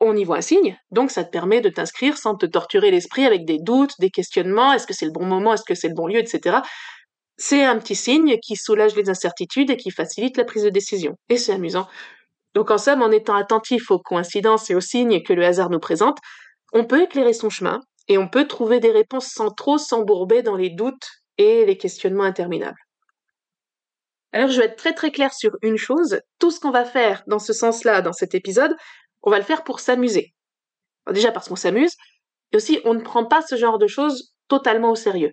On 0.00 0.16
y 0.16 0.24
voit 0.24 0.38
un 0.38 0.42
signe, 0.42 0.76
donc 0.90 1.10
ça 1.10 1.24
te 1.24 1.30
permet 1.30 1.60
de 1.60 1.68
t'inscrire 1.68 2.18
sans 2.18 2.34
te 2.34 2.46
torturer 2.46 2.90
l'esprit 2.90 3.24
avec 3.24 3.44
des 3.46 3.58
doutes, 3.58 3.92
des 4.00 4.10
questionnements, 4.10 4.72
est-ce 4.72 4.86
que 4.86 4.92
c'est 4.92 5.06
le 5.06 5.12
bon 5.12 5.24
moment, 5.24 5.54
est-ce 5.54 5.62
que 5.62 5.74
c'est 5.74 5.88
le 5.88 5.94
bon 5.94 6.08
lieu, 6.08 6.18
etc. 6.18 6.58
C'est 7.36 7.64
un 7.64 7.78
petit 7.78 7.96
signe 7.96 8.38
qui 8.38 8.56
soulage 8.56 8.94
les 8.94 9.10
incertitudes 9.10 9.70
et 9.70 9.76
qui 9.76 9.90
facilite 9.90 10.36
la 10.36 10.44
prise 10.44 10.62
de 10.62 10.70
décision. 10.70 11.16
Et 11.28 11.36
c'est 11.36 11.52
amusant. 11.52 11.88
Donc 12.54 12.70
en 12.70 12.78
somme, 12.78 13.02
en 13.02 13.10
étant 13.10 13.34
attentif 13.34 13.90
aux 13.90 13.98
coïncidences 13.98 14.70
et 14.70 14.74
aux 14.74 14.80
signes 14.80 15.22
que 15.22 15.32
le 15.32 15.44
hasard 15.44 15.70
nous 15.70 15.80
présente, 15.80 16.18
on 16.72 16.84
peut 16.84 17.02
éclairer 17.02 17.32
son 17.32 17.50
chemin 17.50 17.80
et 18.08 18.18
on 18.18 18.28
peut 18.28 18.46
trouver 18.46 18.80
des 18.80 18.92
réponses 18.92 19.28
sans 19.28 19.50
trop 19.50 19.78
s'embourber 19.78 20.42
dans 20.42 20.56
les 20.56 20.70
doutes 20.70 21.08
et 21.38 21.64
les 21.64 21.76
questionnements 21.76 22.24
interminables. 22.24 22.78
Alors 24.32 24.50
je 24.50 24.58
vais 24.58 24.66
être 24.66 24.76
très 24.76 24.94
très 24.94 25.10
claire 25.10 25.32
sur 25.32 25.52
une 25.62 25.76
chose, 25.76 26.20
tout 26.38 26.50
ce 26.50 26.60
qu'on 26.60 26.70
va 26.70 26.84
faire 26.84 27.22
dans 27.26 27.38
ce 27.38 27.52
sens-là 27.52 28.02
dans 28.02 28.12
cet 28.12 28.34
épisode, 28.34 28.76
on 29.22 29.30
va 29.30 29.38
le 29.38 29.44
faire 29.44 29.64
pour 29.64 29.80
s'amuser. 29.80 30.34
Déjà 31.10 31.32
parce 31.32 31.48
qu'on 31.48 31.56
s'amuse, 31.56 31.94
et 32.52 32.56
aussi 32.56 32.80
on 32.84 32.94
ne 32.94 33.00
prend 33.00 33.24
pas 33.24 33.42
ce 33.42 33.56
genre 33.56 33.78
de 33.78 33.86
choses 33.86 34.34
totalement 34.48 34.90
au 34.90 34.96
sérieux. 34.96 35.32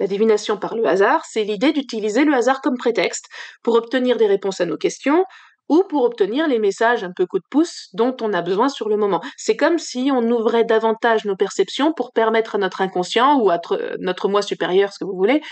La 0.00 0.06
divination 0.06 0.56
par 0.56 0.74
le 0.74 0.86
hasard, 0.86 1.24
c'est 1.26 1.44
l'idée 1.44 1.72
d'utiliser 1.72 2.24
le 2.24 2.34
hasard 2.34 2.62
comme 2.62 2.78
prétexte 2.78 3.26
pour 3.62 3.74
obtenir 3.74 4.16
des 4.16 4.26
réponses 4.26 4.60
à 4.60 4.66
nos 4.66 4.78
questions, 4.78 5.24
ou 5.68 5.84
pour 5.84 6.04
obtenir 6.04 6.48
les 6.48 6.58
messages 6.58 7.04
un 7.04 7.12
peu 7.12 7.26
coup 7.26 7.38
de 7.38 7.44
pouce 7.48 7.88
dont 7.92 8.16
on 8.20 8.32
a 8.32 8.42
besoin 8.42 8.68
sur 8.68 8.88
le 8.88 8.96
moment. 8.96 9.22
C'est 9.36 9.56
comme 9.56 9.78
si 9.78 10.10
on 10.12 10.22
ouvrait 10.22 10.64
davantage 10.64 11.26
nos 11.26 11.36
perceptions 11.36 11.92
pour 11.92 12.12
permettre 12.12 12.56
à 12.56 12.58
notre 12.58 12.80
inconscient 12.80 13.38
ou 13.38 13.50
à 13.50 13.60
notre 14.00 14.28
moi 14.28 14.42
supérieur, 14.42 14.92
ce 14.92 14.98
que 14.98 15.04
vous 15.04 15.16
voulez, 15.16 15.42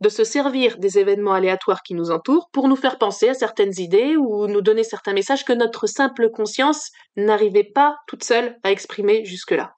de 0.00 0.08
se 0.10 0.24
servir 0.24 0.78
des 0.78 0.98
événements 0.98 1.32
aléatoires 1.32 1.82
qui 1.82 1.94
nous 1.94 2.10
entourent 2.10 2.50
pour 2.52 2.68
nous 2.68 2.76
faire 2.76 2.98
penser 2.98 3.30
à 3.30 3.34
certaines 3.34 3.78
idées 3.78 4.16
ou 4.16 4.46
nous 4.46 4.60
donner 4.60 4.84
certains 4.84 5.14
messages 5.14 5.44
que 5.44 5.54
notre 5.54 5.86
simple 5.86 6.30
conscience 6.30 6.90
n'arrivait 7.16 7.64
pas 7.64 7.96
toute 8.06 8.24
seule 8.24 8.58
à 8.62 8.70
exprimer 8.70 9.24
jusque-là. 9.24 9.75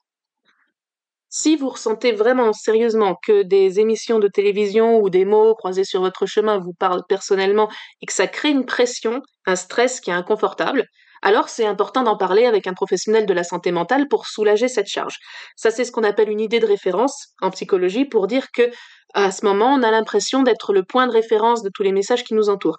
Si 1.31 1.57
vous 1.57 1.69
ressentez 1.69 2.13
vraiment 2.13 2.53
sérieusement 2.55 3.17
que 3.23 3.43
des 3.43 3.81
émissions 3.81 4.19
de 4.19 4.29
télévision 4.29 4.99
ou 4.99 5.11
des 5.11 5.27
mots 5.27 5.55
croisés 5.55 5.85
sur 5.85 6.01
votre 6.01 6.25
chemin 6.25 6.59
vous 6.59 6.73
parlent 6.73 7.05
personnellement 7.07 7.69
et 8.01 8.07
que 8.07 8.15
ça 8.15 8.27
crée 8.27 8.49
une 8.49 8.65
pression, 8.65 9.21
un 9.45 9.57
stress 9.57 10.01
qui 10.01 10.11
est 10.11 10.15
inconfortable, 10.15 10.87
alors 11.21 11.51
c'est 11.51 11.67
important 11.67 12.03
d'en 12.03 12.17
parler 12.17 12.47
avec 12.47 12.67
un 12.67 12.73
professionnel 12.73 13.27
de 13.27 13.35
la 13.35 13.45
santé 13.45 13.73
mentale 13.73 14.09
pour 14.09 14.27
soulager 14.27 14.69
cette 14.69 14.87
charge. 14.87 15.17
Ça 15.55 15.71
c'est 15.71 15.85
ce 15.85 15.93
qu'on 15.93 16.05
appelle 16.05 16.31
une 16.31 16.41
idée 16.41 16.61
de 16.61 16.67
référence 16.67 17.35
en 17.43 17.51
psychologie 17.51 18.07
pour 18.07 18.27
dire 18.27 18.47
que 18.53 18.71
à 19.13 19.31
ce 19.31 19.45
moment 19.45 19.75
on 19.75 19.83
a 19.83 19.91
l'impression 19.91 20.43
d'être 20.43 20.73
le 20.73 20.85
point 20.85 21.07
de 21.07 21.13
référence 21.13 21.63
de 21.63 21.71
tous 21.75 21.83
les 21.83 21.93
messages 21.93 22.25
qui 22.25 22.35
nous 22.35 22.49
entourent. 22.49 22.79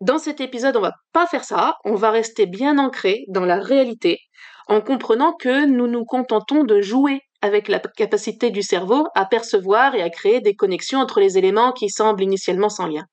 Dans 0.00 0.18
cet 0.18 0.40
épisode, 0.40 0.76
on 0.76 0.80
va 0.80 0.94
pas 1.12 1.26
faire 1.26 1.44
ça, 1.44 1.76
on 1.84 1.94
va 1.94 2.10
rester 2.10 2.46
bien 2.46 2.78
ancré 2.78 3.24
dans 3.28 3.44
la 3.44 3.60
réalité 3.60 4.20
en 4.68 4.80
comprenant 4.80 5.32
que 5.32 5.66
nous 5.66 5.86
nous 5.86 6.04
contentons 6.04 6.64
de 6.64 6.80
jouer 6.80 7.20
avec 7.44 7.68
la 7.68 7.78
capacité 7.78 8.50
du 8.50 8.62
cerveau 8.62 9.06
à 9.14 9.26
percevoir 9.26 9.94
et 9.94 10.00
à 10.00 10.08
créer 10.08 10.40
des 10.40 10.54
connexions 10.54 10.98
entre 10.98 11.20
les 11.20 11.36
éléments 11.36 11.72
qui 11.72 11.90
semblent 11.90 12.22
initialement 12.22 12.70
sans 12.70 12.86
lien. 12.86 13.04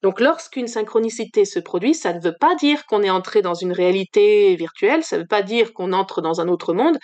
Donc 0.00 0.20
lorsqu'une 0.20 0.68
synchronicité 0.68 1.44
se 1.44 1.58
produit, 1.58 1.92
ça 1.92 2.12
ne 2.12 2.20
veut 2.20 2.36
pas 2.38 2.54
dire 2.54 2.86
qu'on 2.86 3.02
est 3.02 3.10
entré 3.10 3.42
dans 3.42 3.54
une 3.54 3.72
réalité 3.72 4.54
virtuelle, 4.54 5.02
ça 5.02 5.16
ne 5.16 5.22
veut 5.22 5.26
pas 5.26 5.42
dire 5.42 5.72
qu'on 5.74 5.92
entre 5.92 6.22
dans 6.22 6.40
un 6.40 6.46
autre 6.46 6.72
monde, 6.72 6.98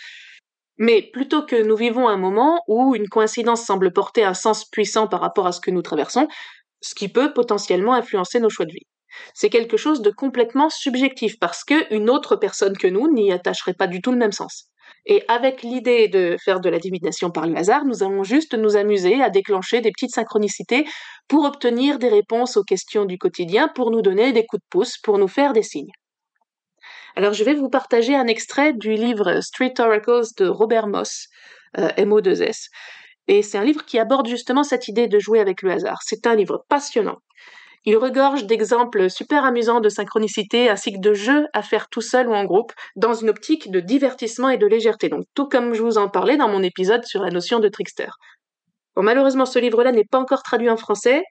mais 0.78 1.10
plutôt 1.12 1.42
que 1.44 1.60
nous 1.60 1.74
vivons 1.74 2.06
un 2.06 2.16
moment 2.16 2.62
où 2.68 2.94
une 2.94 3.08
coïncidence 3.08 3.64
semble 3.64 3.92
porter 3.92 4.22
un 4.22 4.34
sens 4.34 4.64
puissant 4.64 5.08
par 5.08 5.20
rapport 5.20 5.48
à 5.48 5.52
ce 5.52 5.60
que 5.60 5.72
nous 5.72 5.82
traversons, 5.82 6.28
ce 6.80 6.94
qui 6.94 7.08
peut 7.08 7.32
potentiellement 7.32 7.94
influencer 7.94 8.38
nos 8.38 8.48
choix 8.48 8.66
de 8.66 8.72
vie. 8.72 8.86
C'est 9.34 9.50
quelque 9.50 9.76
chose 9.76 10.02
de 10.02 10.10
complètement 10.10 10.70
subjectif 10.70 11.36
parce 11.40 11.64
que 11.64 11.92
une 11.92 12.08
autre 12.08 12.36
personne 12.36 12.78
que 12.78 12.86
nous 12.86 13.12
n'y 13.12 13.32
attacherait 13.32 13.74
pas 13.74 13.88
du 13.88 14.00
tout 14.00 14.12
le 14.12 14.18
même 14.18 14.30
sens. 14.30 14.69
Et 15.06 15.24
avec 15.28 15.62
l'idée 15.62 16.08
de 16.08 16.36
faire 16.44 16.60
de 16.60 16.68
la 16.68 16.78
divination 16.78 17.30
par 17.30 17.46
le 17.46 17.56
hasard, 17.56 17.84
nous 17.84 18.02
allons 18.02 18.22
juste 18.22 18.54
nous 18.54 18.76
amuser 18.76 19.22
à 19.22 19.30
déclencher 19.30 19.80
des 19.80 19.90
petites 19.90 20.14
synchronicités 20.14 20.86
pour 21.26 21.44
obtenir 21.44 21.98
des 21.98 22.08
réponses 22.08 22.56
aux 22.56 22.64
questions 22.64 23.04
du 23.04 23.18
quotidien, 23.18 23.68
pour 23.68 23.90
nous 23.90 24.02
donner 24.02 24.32
des 24.32 24.44
coups 24.46 24.62
de 24.62 24.68
pouce, 24.68 24.98
pour 24.98 25.18
nous 25.18 25.28
faire 25.28 25.52
des 25.52 25.62
signes. 25.62 25.92
Alors 27.16 27.32
je 27.32 27.44
vais 27.44 27.54
vous 27.54 27.70
partager 27.70 28.14
un 28.14 28.26
extrait 28.26 28.72
du 28.72 28.92
livre 28.92 29.40
Street 29.40 29.74
Oracles 29.78 30.28
de 30.36 30.46
Robert 30.46 30.86
Moss, 30.86 31.26
euh, 31.78 31.88
MO2S. 31.96 32.68
Et 33.26 33.42
c'est 33.42 33.58
un 33.58 33.64
livre 33.64 33.84
qui 33.84 33.98
aborde 33.98 34.28
justement 34.28 34.64
cette 34.64 34.88
idée 34.88 35.08
de 35.08 35.18
jouer 35.18 35.40
avec 35.40 35.62
le 35.62 35.70
hasard. 35.70 35.98
C'est 36.04 36.26
un 36.26 36.34
livre 36.34 36.64
passionnant. 36.68 37.18
Il 37.86 37.96
regorge 37.96 38.44
d'exemples 38.44 39.08
super 39.08 39.44
amusants 39.44 39.80
de 39.80 39.88
synchronicité 39.88 40.68
ainsi 40.68 40.92
que 40.92 41.00
de 41.00 41.14
jeux 41.14 41.46
à 41.54 41.62
faire 41.62 41.88
tout 41.88 42.02
seul 42.02 42.28
ou 42.28 42.34
en 42.34 42.44
groupe 42.44 42.72
dans 42.96 43.14
une 43.14 43.30
optique 43.30 43.70
de 43.70 43.80
divertissement 43.80 44.50
et 44.50 44.58
de 44.58 44.66
légèreté. 44.66 45.08
Donc 45.08 45.24
tout 45.34 45.48
comme 45.48 45.72
je 45.72 45.82
vous 45.82 45.96
en 45.96 46.08
parlais 46.08 46.36
dans 46.36 46.48
mon 46.48 46.62
épisode 46.62 47.04
sur 47.04 47.22
la 47.22 47.30
notion 47.30 47.58
de 47.58 47.68
trickster. 47.68 48.10
Bon, 48.96 49.02
malheureusement, 49.02 49.46
ce 49.46 49.58
livre-là 49.58 49.92
n'est 49.92 50.04
pas 50.04 50.18
encore 50.18 50.42
traduit 50.42 50.68
en 50.68 50.76
français. 50.76 51.22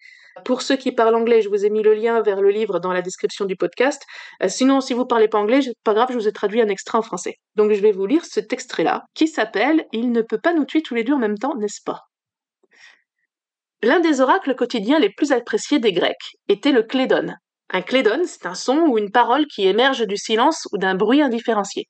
Pour 0.45 0.61
ceux 0.63 0.75
qui 0.75 0.91
parlent 0.91 1.15
anglais, 1.15 1.41
je 1.41 1.49
vous 1.49 1.65
ai 1.65 1.69
mis 1.69 1.83
le 1.83 1.93
lien 1.93 2.21
vers 2.21 2.41
le 2.41 2.49
livre 2.49 2.79
dans 2.79 2.93
la 2.93 3.01
description 3.01 3.45
du 3.45 3.55
podcast. 3.55 4.01
Euh, 4.41 4.47
sinon, 4.47 4.81
si 4.81 4.93
vous 4.93 5.05
parlez 5.05 5.27
pas 5.27 5.37
anglais, 5.37 5.59
pas 5.83 5.93
grave, 5.93 6.07
je 6.11 6.15
vous 6.15 6.27
ai 6.27 6.31
traduit 6.31 6.61
un 6.61 6.67
extrait 6.69 6.97
en 6.97 7.01
français. 7.01 7.35
Donc 7.55 7.73
je 7.73 7.81
vais 7.81 7.91
vous 7.91 8.05
lire 8.05 8.25
cet 8.25 8.53
extrait-là, 8.53 9.03
qui 9.13 9.27
s'appelle 9.27 9.85
Il 9.91 10.11
ne 10.11 10.21
peut 10.21 10.39
pas 10.41 10.53
nous 10.53 10.65
tuer 10.65 10.81
tous 10.81 10.95
les 10.95 11.03
deux 11.03 11.13
en 11.13 11.19
même 11.19 11.37
temps, 11.37 11.55
n'est-ce 11.57 11.81
pas? 11.85 12.01
L'un 13.81 14.01
des 14.01 14.19
oracles 14.19 14.55
quotidiens 14.55 14.99
les 14.99 15.09
plus 15.09 15.31
appréciés 15.31 15.79
des 15.79 15.93
Grecs 15.93 16.35
était 16.49 16.73
le 16.73 16.83
clédone. 16.83 17.37
Un 17.69 17.81
clédone, 17.81 18.25
c'est 18.25 18.45
un 18.45 18.53
son 18.53 18.79
ou 18.79 18.97
une 18.97 19.09
parole 19.09 19.47
qui 19.47 19.67
émerge 19.67 20.05
du 20.05 20.17
silence 20.17 20.67
ou 20.73 20.77
d'un 20.77 20.95
bruit 20.95 21.21
indifférencié. 21.21 21.87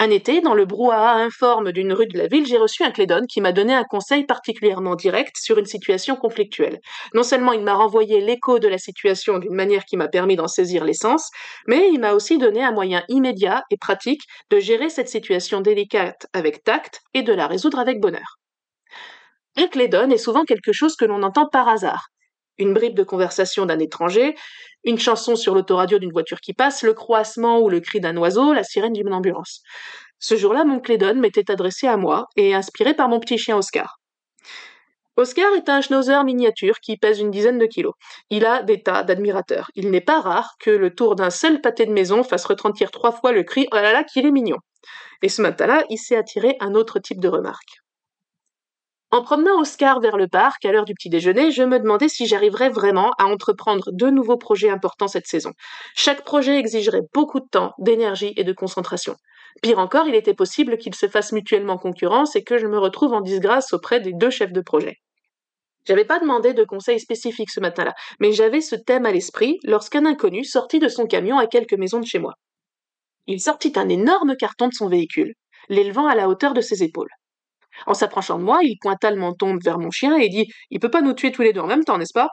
Un 0.00 0.10
été, 0.10 0.40
dans 0.40 0.54
le 0.54 0.64
brouhaha 0.64 1.12
informe 1.12 1.70
d'une 1.70 1.92
rue 1.92 2.08
de 2.08 2.18
la 2.18 2.26
ville, 2.26 2.46
j'ai 2.46 2.58
reçu 2.58 2.82
un 2.82 2.90
clédone 2.90 3.28
qui 3.28 3.40
m'a 3.40 3.52
donné 3.52 3.72
un 3.72 3.84
conseil 3.84 4.24
particulièrement 4.24 4.96
direct 4.96 5.36
sur 5.38 5.56
une 5.56 5.66
situation 5.66 6.16
conflictuelle. 6.16 6.80
Non 7.14 7.22
seulement 7.22 7.52
il 7.52 7.62
m'a 7.62 7.74
renvoyé 7.74 8.20
l'écho 8.20 8.58
de 8.58 8.66
la 8.66 8.78
situation 8.78 9.38
d'une 9.38 9.54
manière 9.54 9.84
qui 9.84 9.96
m'a 9.96 10.08
permis 10.08 10.34
d'en 10.34 10.48
saisir 10.48 10.82
l'essence, 10.82 11.30
mais 11.68 11.90
il 11.92 12.00
m'a 12.00 12.14
aussi 12.14 12.38
donné 12.38 12.64
un 12.64 12.72
moyen 12.72 13.04
immédiat 13.08 13.62
et 13.70 13.76
pratique 13.76 14.22
de 14.50 14.58
gérer 14.58 14.88
cette 14.88 15.08
situation 15.08 15.60
délicate 15.60 16.26
avec 16.32 16.64
tact 16.64 17.02
et 17.14 17.22
de 17.22 17.32
la 17.32 17.46
résoudre 17.46 17.78
avec 17.78 18.00
bonheur. 18.00 18.40
Un 19.56 19.68
clédone 19.68 20.10
est 20.10 20.18
souvent 20.18 20.44
quelque 20.44 20.72
chose 20.72 20.96
que 20.96 21.04
l'on 21.04 21.22
entend 21.22 21.46
par 21.46 21.68
hasard. 21.68 22.08
Une 22.58 22.74
bribe 22.74 22.96
de 22.96 23.04
conversation 23.04 23.66
d'un 23.66 23.78
étranger, 23.78 24.34
une 24.84 24.98
chanson 24.98 25.36
sur 25.36 25.54
l'autoradio 25.54 25.98
d'une 25.98 26.12
voiture 26.12 26.40
qui 26.40 26.54
passe, 26.54 26.82
le 26.82 26.92
croassement 26.92 27.60
ou 27.60 27.68
le 27.68 27.80
cri 27.80 28.00
d'un 28.00 28.16
oiseau, 28.16 28.52
la 28.52 28.64
sirène 28.64 28.92
d'une 28.92 29.12
ambulance. 29.12 29.62
Ce 30.18 30.36
jour-là, 30.36 30.64
mon 30.64 30.80
clédone 30.80 31.20
m'était 31.20 31.50
adressé 31.50 31.86
à 31.86 31.96
moi 31.96 32.26
et 32.36 32.54
inspiré 32.54 32.94
par 32.94 33.08
mon 33.08 33.20
petit 33.20 33.38
chien 33.38 33.56
Oscar. 33.56 34.00
Oscar 35.16 35.52
est 35.54 35.68
un 35.68 35.80
schnauzer 35.80 36.24
miniature 36.24 36.80
qui 36.80 36.96
pèse 36.96 37.20
une 37.20 37.30
dizaine 37.30 37.58
de 37.58 37.66
kilos. 37.66 37.94
Il 38.30 38.44
a 38.44 38.62
des 38.62 38.82
tas 38.82 39.04
d'admirateurs. 39.04 39.70
Il 39.76 39.92
n'est 39.92 40.00
pas 40.00 40.20
rare 40.20 40.54
que 40.58 40.70
le 40.70 40.92
tour 40.92 41.14
d'un 41.14 41.30
seul 41.30 41.60
pâté 41.60 41.86
de 41.86 41.92
maison 41.92 42.24
fasse 42.24 42.44
retentir 42.44 42.90
trois 42.90 43.12
fois 43.12 43.30
le 43.30 43.44
cri 43.44 43.68
Oh 43.70 43.76
là 43.76 43.92
là 43.92 44.02
qu'il 44.02 44.26
est 44.26 44.32
mignon. 44.32 44.56
Et 45.22 45.28
ce 45.28 45.40
matin-là, 45.40 45.84
il 45.88 45.98
s'est 45.98 46.16
attiré 46.16 46.56
un 46.58 46.74
autre 46.74 46.98
type 46.98 47.20
de 47.20 47.28
remarque. 47.28 47.83
En 49.14 49.22
promenant 49.22 49.60
Oscar 49.60 50.00
vers 50.00 50.16
le 50.16 50.26
parc 50.26 50.64
à 50.64 50.72
l'heure 50.72 50.84
du 50.84 50.92
petit 50.92 51.08
déjeuner, 51.08 51.52
je 51.52 51.62
me 51.62 51.78
demandais 51.78 52.08
si 52.08 52.26
j'arriverais 52.26 52.68
vraiment 52.68 53.12
à 53.16 53.26
entreprendre 53.26 53.92
deux 53.92 54.10
nouveaux 54.10 54.38
projets 54.38 54.70
importants 54.70 55.06
cette 55.06 55.28
saison. 55.28 55.52
Chaque 55.94 56.24
projet 56.24 56.58
exigerait 56.58 57.02
beaucoup 57.12 57.38
de 57.38 57.46
temps, 57.48 57.74
d'énergie 57.78 58.32
et 58.36 58.42
de 58.42 58.52
concentration. 58.52 59.14
Pire 59.62 59.78
encore, 59.78 60.08
il 60.08 60.16
était 60.16 60.34
possible 60.34 60.78
qu'ils 60.78 60.96
se 60.96 61.06
fassent 61.06 61.30
mutuellement 61.30 61.78
concurrence 61.78 62.34
et 62.34 62.42
que 62.42 62.58
je 62.58 62.66
me 62.66 62.76
retrouve 62.76 63.12
en 63.12 63.20
disgrâce 63.20 63.72
auprès 63.72 64.00
des 64.00 64.12
deux 64.12 64.30
chefs 64.30 64.52
de 64.52 64.60
projet. 64.60 64.96
J'avais 65.86 66.04
pas 66.04 66.18
demandé 66.18 66.52
de 66.52 66.64
conseils 66.64 66.98
spécifiques 66.98 67.52
ce 67.52 67.60
matin-là, 67.60 67.94
mais 68.18 68.32
j'avais 68.32 68.62
ce 68.62 68.74
thème 68.74 69.06
à 69.06 69.12
l'esprit 69.12 69.60
lorsqu'un 69.62 70.06
inconnu 70.06 70.42
sortit 70.42 70.80
de 70.80 70.88
son 70.88 71.06
camion 71.06 71.38
à 71.38 71.46
quelques 71.46 71.74
maisons 71.74 72.00
de 72.00 72.06
chez 72.06 72.18
moi. 72.18 72.34
Il 73.28 73.40
sortit 73.40 73.74
un 73.76 73.88
énorme 73.88 74.34
carton 74.34 74.66
de 74.66 74.74
son 74.74 74.88
véhicule, 74.88 75.34
l'élevant 75.68 76.08
à 76.08 76.16
la 76.16 76.28
hauteur 76.28 76.52
de 76.52 76.60
ses 76.60 76.82
épaules. 76.82 77.10
En 77.86 77.94
s'approchant 77.94 78.38
de 78.38 78.44
moi, 78.44 78.60
il 78.62 78.76
pointa 78.80 79.10
le 79.10 79.16
menton 79.18 79.58
vers 79.62 79.78
mon 79.78 79.90
chien 79.90 80.16
et 80.16 80.28
dit 80.28 80.46
Il 80.70 80.80
peut 80.80 80.90
pas 80.90 81.02
nous 81.02 81.14
tuer 81.14 81.32
tous 81.32 81.42
les 81.42 81.52
deux 81.52 81.60
en 81.60 81.66
même 81.66 81.84
temps, 81.84 81.98
n'est-ce 81.98 82.12
pas? 82.12 82.28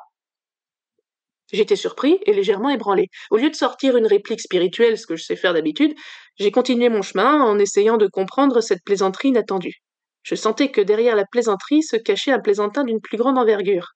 J'étais 1.52 1.76
surpris 1.76 2.20
et 2.26 2.34
légèrement 2.34 2.70
ébranlé. 2.70 3.08
Au 3.30 3.38
lieu 3.38 3.50
de 3.50 3.56
sortir 3.56 3.98
une 3.98 4.08
réplique 4.08 4.40
spirituelle, 4.42 4.98
ce 4.98 5.06
que 5.06 5.16
je 5.16 5.24
sais 5.24 5.36
faire 5.36 5.54
d'habitude, 5.54 5.94
j'ai 6.40 6.52
continué 6.52 6.90
mon 6.90 7.02
chemin 7.02 7.44
en 7.44 7.60
essayant 7.60 7.98
de 7.98 8.08
comprendre 8.08 8.62
cette 8.62 8.84
plaisanterie 8.86 9.30
inattendue. 9.30 9.82
Je 10.24 10.36
sentais 10.36 10.72
que 10.72 10.82
derrière 10.82 11.16
la 11.16 11.26
plaisanterie 11.26 11.84
se 11.84 11.98
cachait 11.98 12.32
un 12.32 12.40
plaisantin 12.40 12.84
d'une 12.84 13.02
plus 13.02 13.18
grande 13.18 13.38
envergure. 13.38 13.90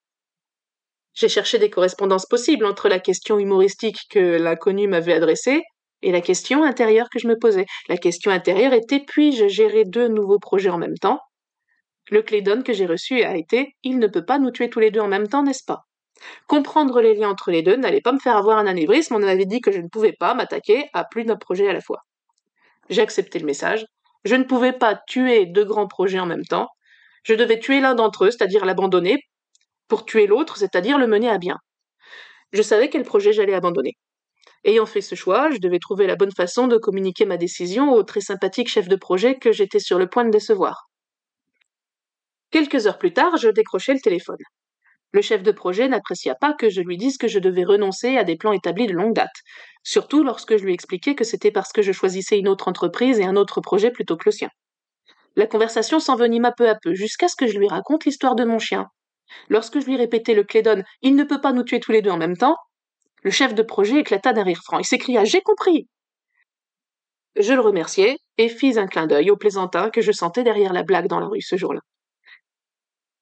J'ai 1.13 1.29
cherché 1.29 1.59
des 1.59 1.69
correspondances 1.69 2.25
possibles 2.25 2.65
entre 2.65 2.89
la 2.89 2.99
question 2.99 3.39
humoristique 3.39 3.99
que 4.09 4.37
l'inconnu 4.37 4.87
m'avait 4.87 5.13
adressée 5.13 5.61
et 6.01 6.11
la 6.11 6.21
question 6.21 6.63
intérieure 6.63 7.07
que 7.09 7.19
je 7.19 7.27
me 7.27 7.39
posais. 7.39 7.65
La 7.87 7.97
question 7.97 8.31
intérieure 8.31 8.73
était 8.73 8.99
puis-je 8.99 9.47
gérer 9.47 9.85
deux 9.85 10.09
nouveaux 10.09 10.39
projets 10.39 10.69
en 10.69 10.77
même 10.77 10.97
temps? 10.97 11.19
Le 12.09 12.21
clédone 12.21 12.63
que 12.63 12.73
j'ai 12.73 12.85
reçu 12.85 13.23
a 13.23 13.35
été 13.35 13.75
Il 13.83 13.99
ne 13.99 14.07
peut 14.07 14.25
pas 14.25 14.39
nous 14.39 14.51
tuer 14.51 14.69
tous 14.69 14.79
les 14.79 14.91
deux 14.91 14.99
en 14.99 15.07
même 15.07 15.27
temps, 15.27 15.43
n'est-ce 15.43 15.63
pas? 15.65 15.85
Comprendre 16.47 17.01
les 17.01 17.15
liens 17.15 17.29
entre 17.29 17.51
les 17.51 17.61
deux 17.61 17.75
n'allait 17.75 18.01
pas 18.01 18.11
me 18.11 18.19
faire 18.19 18.37
avoir 18.37 18.57
un 18.57 18.67
anévrisme, 18.67 19.15
on 19.15 19.23
avait 19.23 19.45
dit 19.45 19.61
que 19.61 19.71
je 19.71 19.79
ne 19.79 19.87
pouvais 19.87 20.13
pas 20.13 20.33
m'attaquer 20.33 20.89
à 20.93 21.03
plus 21.03 21.25
d'un 21.25 21.35
projet 21.35 21.67
à 21.67 21.73
la 21.73 21.81
fois. 21.81 22.01
J'ai 22.89 23.01
accepté 23.01 23.39
le 23.39 23.45
message. 23.45 23.85
Je 24.23 24.35
ne 24.35 24.43
pouvais 24.43 24.73
pas 24.73 24.99
tuer 25.07 25.45
deux 25.45 25.65
grands 25.65 25.87
projets 25.87 26.19
en 26.19 26.25
même 26.25 26.45
temps. 26.45 26.69
Je 27.23 27.33
devais 27.33 27.59
tuer 27.59 27.81
l'un 27.81 27.95
d'entre 27.95 28.25
eux, 28.25 28.31
c'est-à-dire 28.31 28.65
l'abandonner, 28.65 29.19
pour 29.87 30.05
tuer 30.05 30.27
l'autre, 30.27 30.57
c'est-à-dire 30.57 30.97
le 30.97 31.07
mener 31.07 31.29
à 31.29 31.37
bien. 31.37 31.57
Je 32.53 32.61
savais 32.61 32.89
quel 32.89 33.03
projet 33.03 33.33
j'allais 33.33 33.53
abandonner. 33.53 33.93
Ayant 34.63 34.85
fait 34.85 35.01
ce 35.01 35.15
choix, 35.15 35.51
je 35.51 35.59
devais 35.59 35.79
trouver 35.79 36.07
la 36.07 36.15
bonne 36.15 36.31
façon 36.31 36.67
de 36.67 36.77
communiquer 36.77 37.25
ma 37.25 37.37
décision 37.37 37.91
au 37.93 38.03
très 38.03 38.21
sympathique 38.21 38.69
chef 38.69 38.87
de 38.87 38.95
projet 38.95 39.37
que 39.37 39.51
j'étais 39.51 39.79
sur 39.79 39.99
le 39.99 40.07
point 40.07 40.25
de 40.25 40.31
décevoir. 40.31 40.87
Quelques 42.51 42.87
heures 42.87 42.97
plus 42.97 43.13
tard, 43.13 43.37
je 43.37 43.49
décrochai 43.49 43.93
le 43.93 43.99
téléphone. 43.99 44.37
Le 45.11 45.21
chef 45.21 45.43
de 45.43 45.51
projet 45.51 45.87
n'apprécia 45.87 46.35
pas 46.35 46.53
que 46.53 46.69
je 46.69 46.81
lui 46.81 46.97
dise 46.97 47.17
que 47.17 47.27
je 47.27 47.39
devais 47.39 47.63
renoncer 47.63 48.17
à 48.17 48.23
des 48.23 48.35
plans 48.35 48.51
établis 48.51 48.87
de 48.87 48.93
longue 48.93 49.13
date, 49.13 49.35
surtout 49.83 50.23
lorsque 50.23 50.57
je 50.57 50.63
lui 50.65 50.73
expliquais 50.73 51.15
que 51.15 51.23
c'était 51.23 51.51
parce 51.51 51.71
que 51.71 51.81
je 51.81 51.93
choisissais 51.93 52.37
une 52.37 52.49
autre 52.49 52.67
entreprise 52.67 53.19
et 53.19 53.23
un 53.25 53.37
autre 53.37 53.61
projet 53.61 53.91
plutôt 53.91 54.17
que 54.17 54.25
le 54.25 54.31
sien. 54.31 54.49
La 55.37 55.47
conversation 55.47 55.99
s'envenima 55.99 56.51
peu 56.51 56.67
à 56.69 56.75
peu, 56.75 56.93
jusqu'à 56.93 57.27
ce 57.27 57.35
que 57.35 57.47
je 57.47 57.57
lui 57.57 57.67
raconte 57.67 58.05
l'histoire 58.05 58.35
de 58.35 58.43
mon 58.43 58.59
chien. 58.59 58.87
Lorsque 59.49 59.79
je 59.79 59.85
lui 59.85 59.97
répétais 59.97 60.33
le 60.33 60.43
clédone 60.43 60.83
Il 61.01 61.15
ne 61.15 61.23
peut 61.23 61.41
pas 61.41 61.53
nous 61.53 61.63
tuer 61.63 61.79
tous 61.79 61.91
les 61.91 62.01
deux 62.01 62.11
en 62.11 62.17
même 62.17 62.37
temps, 62.37 62.57
Le 63.23 63.31
chef 63.31 63.55
de 63.55 63.63
projet 63.63 63.99
éclata 63.99 64.33
d'un 64.33 64.43
rire 64.43 64.61
franc. 64.63 64.79
Il 64.79 64.85
s'écria 64.85 65.23
J'ai 65.23 65.41
compris 65.41 65.87
Je 67.37 67.53
le 67.53 67.61
remerciai 67.61 68.17
et 68.37 68.49
fis 68.49 68.77
un 68.77 68.87
clin 68.87 69.07
d'œil 69.07 69.31
au 69.31 69.37
plaisantin 69.37 69.89
que 69.89 70.01
je 70.01 70.11
sentais 70.11 70.43
derrière 70.43 70.73
la 70.73 70.83
blague 70.83 71.07
dans 71.07 71.19
la 71.19 71.27
rue 71.27 71.41
ce 71.41 71.55
jour-là. 71.55 71.81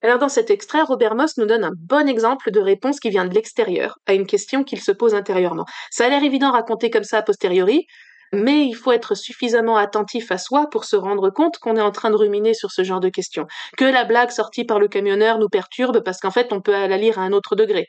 Alors 0.04 0.18
dans 0.18 0.28
cet 0.28 0.50
extrait, 0.50 0.82
Robert 0.82 1.14
Moss 1.14 1.38
nous 1.38 1.46
donne 1.46 1.64
un 1.64 1.72
bon 1.74 2.06
exemple 2.06 2.50
de 2.50 2.60
réponse 2.60 3.00
qui 3.00 3.08
vient 3.08 3.24
de 3.24 3.32
l'extérieur 3.34 3.98
à 4.04 4.12
une 4.12 4.26
question 4.26 4.62
qu'il 4.62 4.82
se 4.82 4.92
pose 4.92 5.14
intérieurement. 5.14 5.64
Ça 5.90 6.04
a 6.04 6.08
l'air 6.10 6.22
évident 6.22 6.52
raconté 6.52 6.90
comme 6.90 7.04
ça 7.04 7.16
a 7.16 7.22
posteriori, 7.22 7.86
mais 8.30 8.66
il 8.66 8.74
faut 8.74 8.92
être 8.92 9.14
suffisamment 9.14 9.78
attentif 9.78 10.30
à 10.30 10.36
soi 10.36 10.68
pour 10.70 10.84
se 10.84 10.96
rendre 10.96 11.30
compte 11.30 11.56
qu'on 11.56 11.76
est 11.76 11.80
en 11.80 11.90
train 11.90 12.10
de 12.10 12.16
ruminer 12.16 12.52
sur 12.52 12.70
ce 12.70 12.84
genre 12.84 13.00
de 13.00 13.08
questions. 13.08 13.46
Que 13.78 13.86
la 13.86 14.04
blague 14.04 14.30
sortie 14.30 14.64
par 14.64 14.78
le 14.78 14.88
camionneur 14.88 15.38
nous 15.38 15.48
perturbe 15.48 16.02
parce 16.04 16.20
qu'en 16.20 16.30
fait 16.30 16.52
on 16.52 16.60
peut 16.60 16.72
la 16.72 16.98
lire 16.98 17.18
à 17.18 17.22
un 17.22 17.32
autre 17.32 17.56
degré 17.56 17.86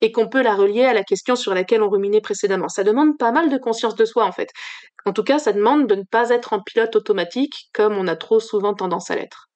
et 0.00 0.10
qu'on 0.10 0.26
peut 0.26 0.42
la 0.42 0.54
relier 0.54 0.84
à 0.84 0.94
la 0.94 1.04
question 1.04 1.36
sur 1.36 1.52
laquelle 1.52 1.82
on 1.82 1.90
ruminait 1.90 2.22
précédemment. 2.22 2.70
Ça 2.70 2.82
demande 2.82 3.18
pas 3.18 3.30
mal 3.30 3.50
de 3.50 3.58
conscience 3.58 3.94
de 3.94 4.06
soi 4.06 4.24
en 4.24 4.32
fait. 4.32 4.48
En 5.04 5.12
tout 5.12 5.22
cas, 5.22 5.38
ça 5.38 5.52
demande 5.52 5.86
de 5.86 5.96
ne 5.96 6.04
pas 6.04 6.30
être 6.30 6.54
en 6.54 6.62
pilote 6.62 6.96
automatique 6.96 7.68
comme 7.74 7.92
on 7.92 8.08
a 8.08 8.16
trop 8.16 8.40
souvent 8.40 8.72
tendance 8.72 9.10
à 9.10 9.16
l'être. 9.16 9.47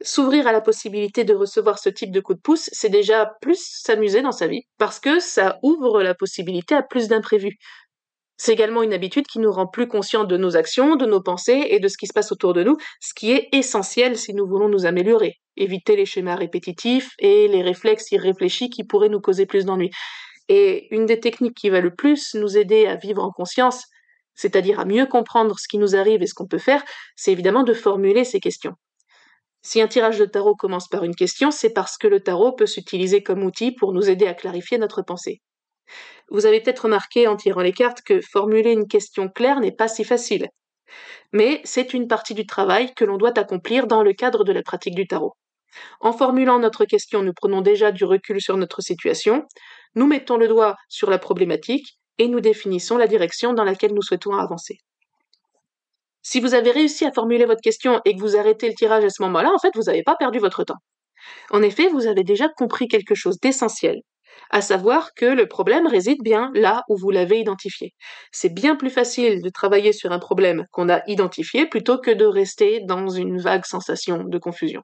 S'ouvrir 0.00 0.46
à 0.46 0.52
la 0.52 0.60
possibilité 0.60 1.24
de 1.24 1.34
recevoir 1.34 1.80
ce 1.80 1.88
type 1.88 2.12
de 2.12 2.20
coup 2.20 2.34
de 2.34 2.40
pouce, 2.40 2.70
c'est 2.72 2.88
déjà 2.88 3.32
plus 3.40 3.60
s'amuser 3.60 4.22
dans 4.22 4.32
sa 4.32 4.46
vie, 4.46 4.62
parce 4.78 5.00
que 5.00 5.18
ça 5.18 5.58
ouvre 5.62 6.02
la 6.02 6.14
possibilité 6.14 6.76
à 6.76 6.82
plus 6.82 7.08
d'imprévus. 7.08 7.58
C'est 8.36 8.52
également 8.52 8.84
une 8.84 8.92
habitude 8.92 9.26
qui 9.26 9.40
nous 9.40 9.50
rend 9.50 9.66
plus 9.66 9.88
conscients 9.88 10.22
de 10.22 10.36
nos 10.36 10.56
actions, 10.56 10.94
de 10.94 11.06
nos 11.06 11.20
pensées 11.20 11.66
et 11.70 11.80
de 11.80 11.88
ce 11.88 11.98
qui 11.98 12.06
se 12.06 12.12
passe 12.12 12.30
autour 12.30 12.52
de 12.52 12.62
nous, 12.62 12.76
ce 13.00 13.12
qui 13.12 13.32
est 13.32 13.48
essentiel 13.50 14.16
si 14.16 14.34
nous 14.34 14.46
voulons 14.46 14.68
nous 14.68 14.86
améliorer, 14.86 15.40
éviter 15.56 15.96
les 15.96 16.06
schémas 16.06 16.36
répétitifs 16.36 17.10
et 17.18 17.48
les 17.48 17.62
réflexes 17.62 18.12
irréfléchis 18.12 18.70
qui 18.70 18.84
pourraient 18.84 19.08
nous 19.08 19.20
causer 19.20 19.46
plus 19.46 19.64
d'ennuis. 19.64 19.90
Et 20.48 20.94
une 20.94 21.06
des 21.06 21.18
techniques 21.18 21.56
qui 21.56 21.70
va 21.70 21.80
le 21.80 21.92
plus 21.92 22.36
nous 22.36 22.56
aider 22.56 22.86
à 22.86 22.94
vivre 22.94 23.24
en 23.24 23.32
conscience, 23.32 23.86
c'est-à-dire 24.36 24.78
à 24.78 24.84
mieux 24.84 25.06
comprendre 25.06 25.58
ce 25.58 25.66
qui 25.66 25.78
nous 25.78 25.96
arrive 25.96 26.22
et 26.22 26.26
ce 26.28 26.34
qu'on 26.34 26.46
peut 26.46 26.58
faire, 26.58 26.84
c'est 27.16 27.32
évidemment 27.32 27.64
de 27.64 27.74
formuler 27.74 28.22
ces 28.24 28.38
questions. 28.38 28.76
Si 29.62 29.80
un 29.80 29.88
tirage 29.88 30.18
de 30.18 30.24
tarot 30.24 30.54
commence 30.54 30.88
par 30.88 31.04
une 31.04 31.14
question, 31.14 31.50
c'est 31.50 31.72
parce 31.72 31.98
que 31.98 32.06
le 32.06 32.20
tarot 32.20 32.52
peut 32.52 32.66
s'utiliser 32.66 33.22
comme 33.22 33.42
outil 33.42 33.72
pour 33.72 33.92
nous 33.92 34.08
aider 34.08 34.26
à 34.26 34.34
clarifier 34.34 34.78
notre 34.78 35.02
pensée. 35.02 35.40
Vous 36.30 36.46
avez 36.46 36.60
peut-être 36.60 36.84
remarqué 36.84 37.26
en 37.26 37.36
tirant 37.36 37.62
les 37.62 37.72
cartes 37.72 38.02
que 38.02 38.20
formuler 38.20 38.72
une 38.72 38.86
question 38.86 39.28
claire 39.28 39.60
n'est 39.60 39.72
pas 39.72 39.88
si 39.88 40.04
facile. 40.04 40.48
Mais 41.32 41.60
c'est 41.64 41.94
une 41.94 42.08
partie 42.08 42.34
du 42.34 42.46
travail 42.46 42.94
que 42.94 43.04
l'on 43.04 43.16
doit 43.16 43.38
accomplir 43.38 43.86
dans 43.86 44.02
le 44.02 44.12
cadre 44.12 44.44
de 44.44 44.52
la 44.52 44.62
pratique 44.62 44.94
du 44.94 45.06
tarot. 45.06 45.34
En 46.00 46.12
formulant 46.12 46.58
notre 46.58 46.84
question, 46.84 47.22
nous 47.22 47.34
prenons 47.34 47.60
déjà 47.60 47.92
du 47.92 48.04
recul 48.04 48.40
sur 48.40 48.56
notre 48.56 48.80
situation, 48.80 49.44
nous 49.94 50.06
mettons 50.06 50.36
le 50.36 50.48
doigt 50.48 50.76
sur 50.88 51.10
la 51.10 51.18
problématique 51.18 51.98
et 52.18 52.28
nous 52.28 52.40
définissons 52.40 52.96
la 52.96 53.06
direction 53.06 53.52
dans 53.52 53.64
laquelle 53.64 53.94
nous 53.94 54.02
souhaitons 54.02 54.32
avancer. 54.32 54.78
Si 56.30 56.40
vous 56.40 56.52
avez 56.52 56.72
réussi 56.72 57.06
à 57.06 57.10
formuler 57.10 57.46
votre 57.46 57.62
question 57.62 58.02
et 58.04 58.14
que 58.14 58.20
vous 58.20 58.36
arrêtez 58.36 58.68
le 58.68 58.74
tirage 58.74 59.02
à 59.02 59.08
ce 59.08 59.22
moment-là, 59.22 59.50
en 59.50 59.58
fait, 59.58 59.70
vous 59.74 59.84
n'avez 59.84 60.02
pas 60.02 60.14
perdu 60.14 60.38
votre 60.38 60.62
temps. 60.62 60.76
En 61.50 61.62
effet, 61.62 61.88
vous 61.88 62.06
avez 62.06 62.22
déjà 62.22 62.50
compris 62.50 62.86
quelque 62.86 63.14
chose 63.14 63.38
d'essentiel, 63.40 64.02
à 64.50 64.60
savoir 64.60 65.14
que 65.16 65.24
le 65.24 65.46
problème 65.46 65.86
réside 65.86 66.22
bien 66.22 66.50
là 66.52 66.82
où 66.90 66.98
vous 66.98 67.10
l'avez 67.10 67.40
identifié. 67.40 67.94
C'est 68.30 68.52
bien 68.52 68.76
plus 68.76 68.90
facile 68.90 69.40
de 69.40 69.48
travailler 69.48 69.94
sur 69.94 70.12
un 70.12 70.18
problème 70.18 70.66
qu'on 70.70 70.90
a 70.90 71.00
identifié 71.06 71.64
plutôt 71.64 71.96
que 71.96 72.10
de 72.10 72.26
rester 72.26 72.80
dans 72.84 73.08
une 73.08 73.40
vague 73.40 73.64
sensation 73.64 74.22
de 74.22 74.36
confusion. 74.36 74.82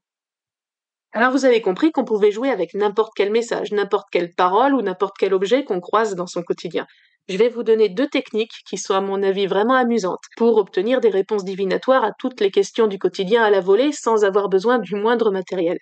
Alors 1.13 1.31
vous 1.31 1.45
avez 1.45 1.61
compris 1.61 1.93
qu'on 1.93 2.07
pouvait 2.07 2.33
jouer 2.33 2.49
avec 2.49 2.73
n'importe 2.73 3.13
quel 3.15 3.31
message, 3.31 3.71
n'importe 3.71 4.07
quelle 4.11 4.31
parole 4.35 4.73
ou 4.73 4.81
n'importe 4.81 5.17
quel 5.19 5.35
objet 5.35 5.63
qu'on 5.63 5.81
croise 5.81 6.15
dans 6.15 6.27
son 6.27 6.43
quotidien. 6.43 6.87
Je 7.29 7.39
vais 7.39 7.49
vous 7.49 7.63
donner 7.63 7.89
deux 7.89 8.07
techniques 8.07 8.63
qui 8.69 8.77
sont 8.77 8.95
à 8.95 9.01
mon 9.01 9.23
avis 9.23 9.47
vraiment 9.47 9.75
amusantes 9.75 10.25
pour 10.37 10.59
obtenir 10.59 11.01
des 11.01 11.09
réponses 11.09 11.45
divinatoires 11.45 12.05
à 12.05 12.13
toutes 12.19 12.41
les 12.41 12.51
questions 12.51 12.87
du 12.87 12.99
quotidien 12.99 13.43
à 13.43 13.51
la 13.51 13.61
volée 13.61 13.93
sans 13.93 14.25
avoir 14.25 14.51
besoin 14.51 14.79
du 14.79 14.95
moindre 14.95 15.31
matériel. 15.31 15.79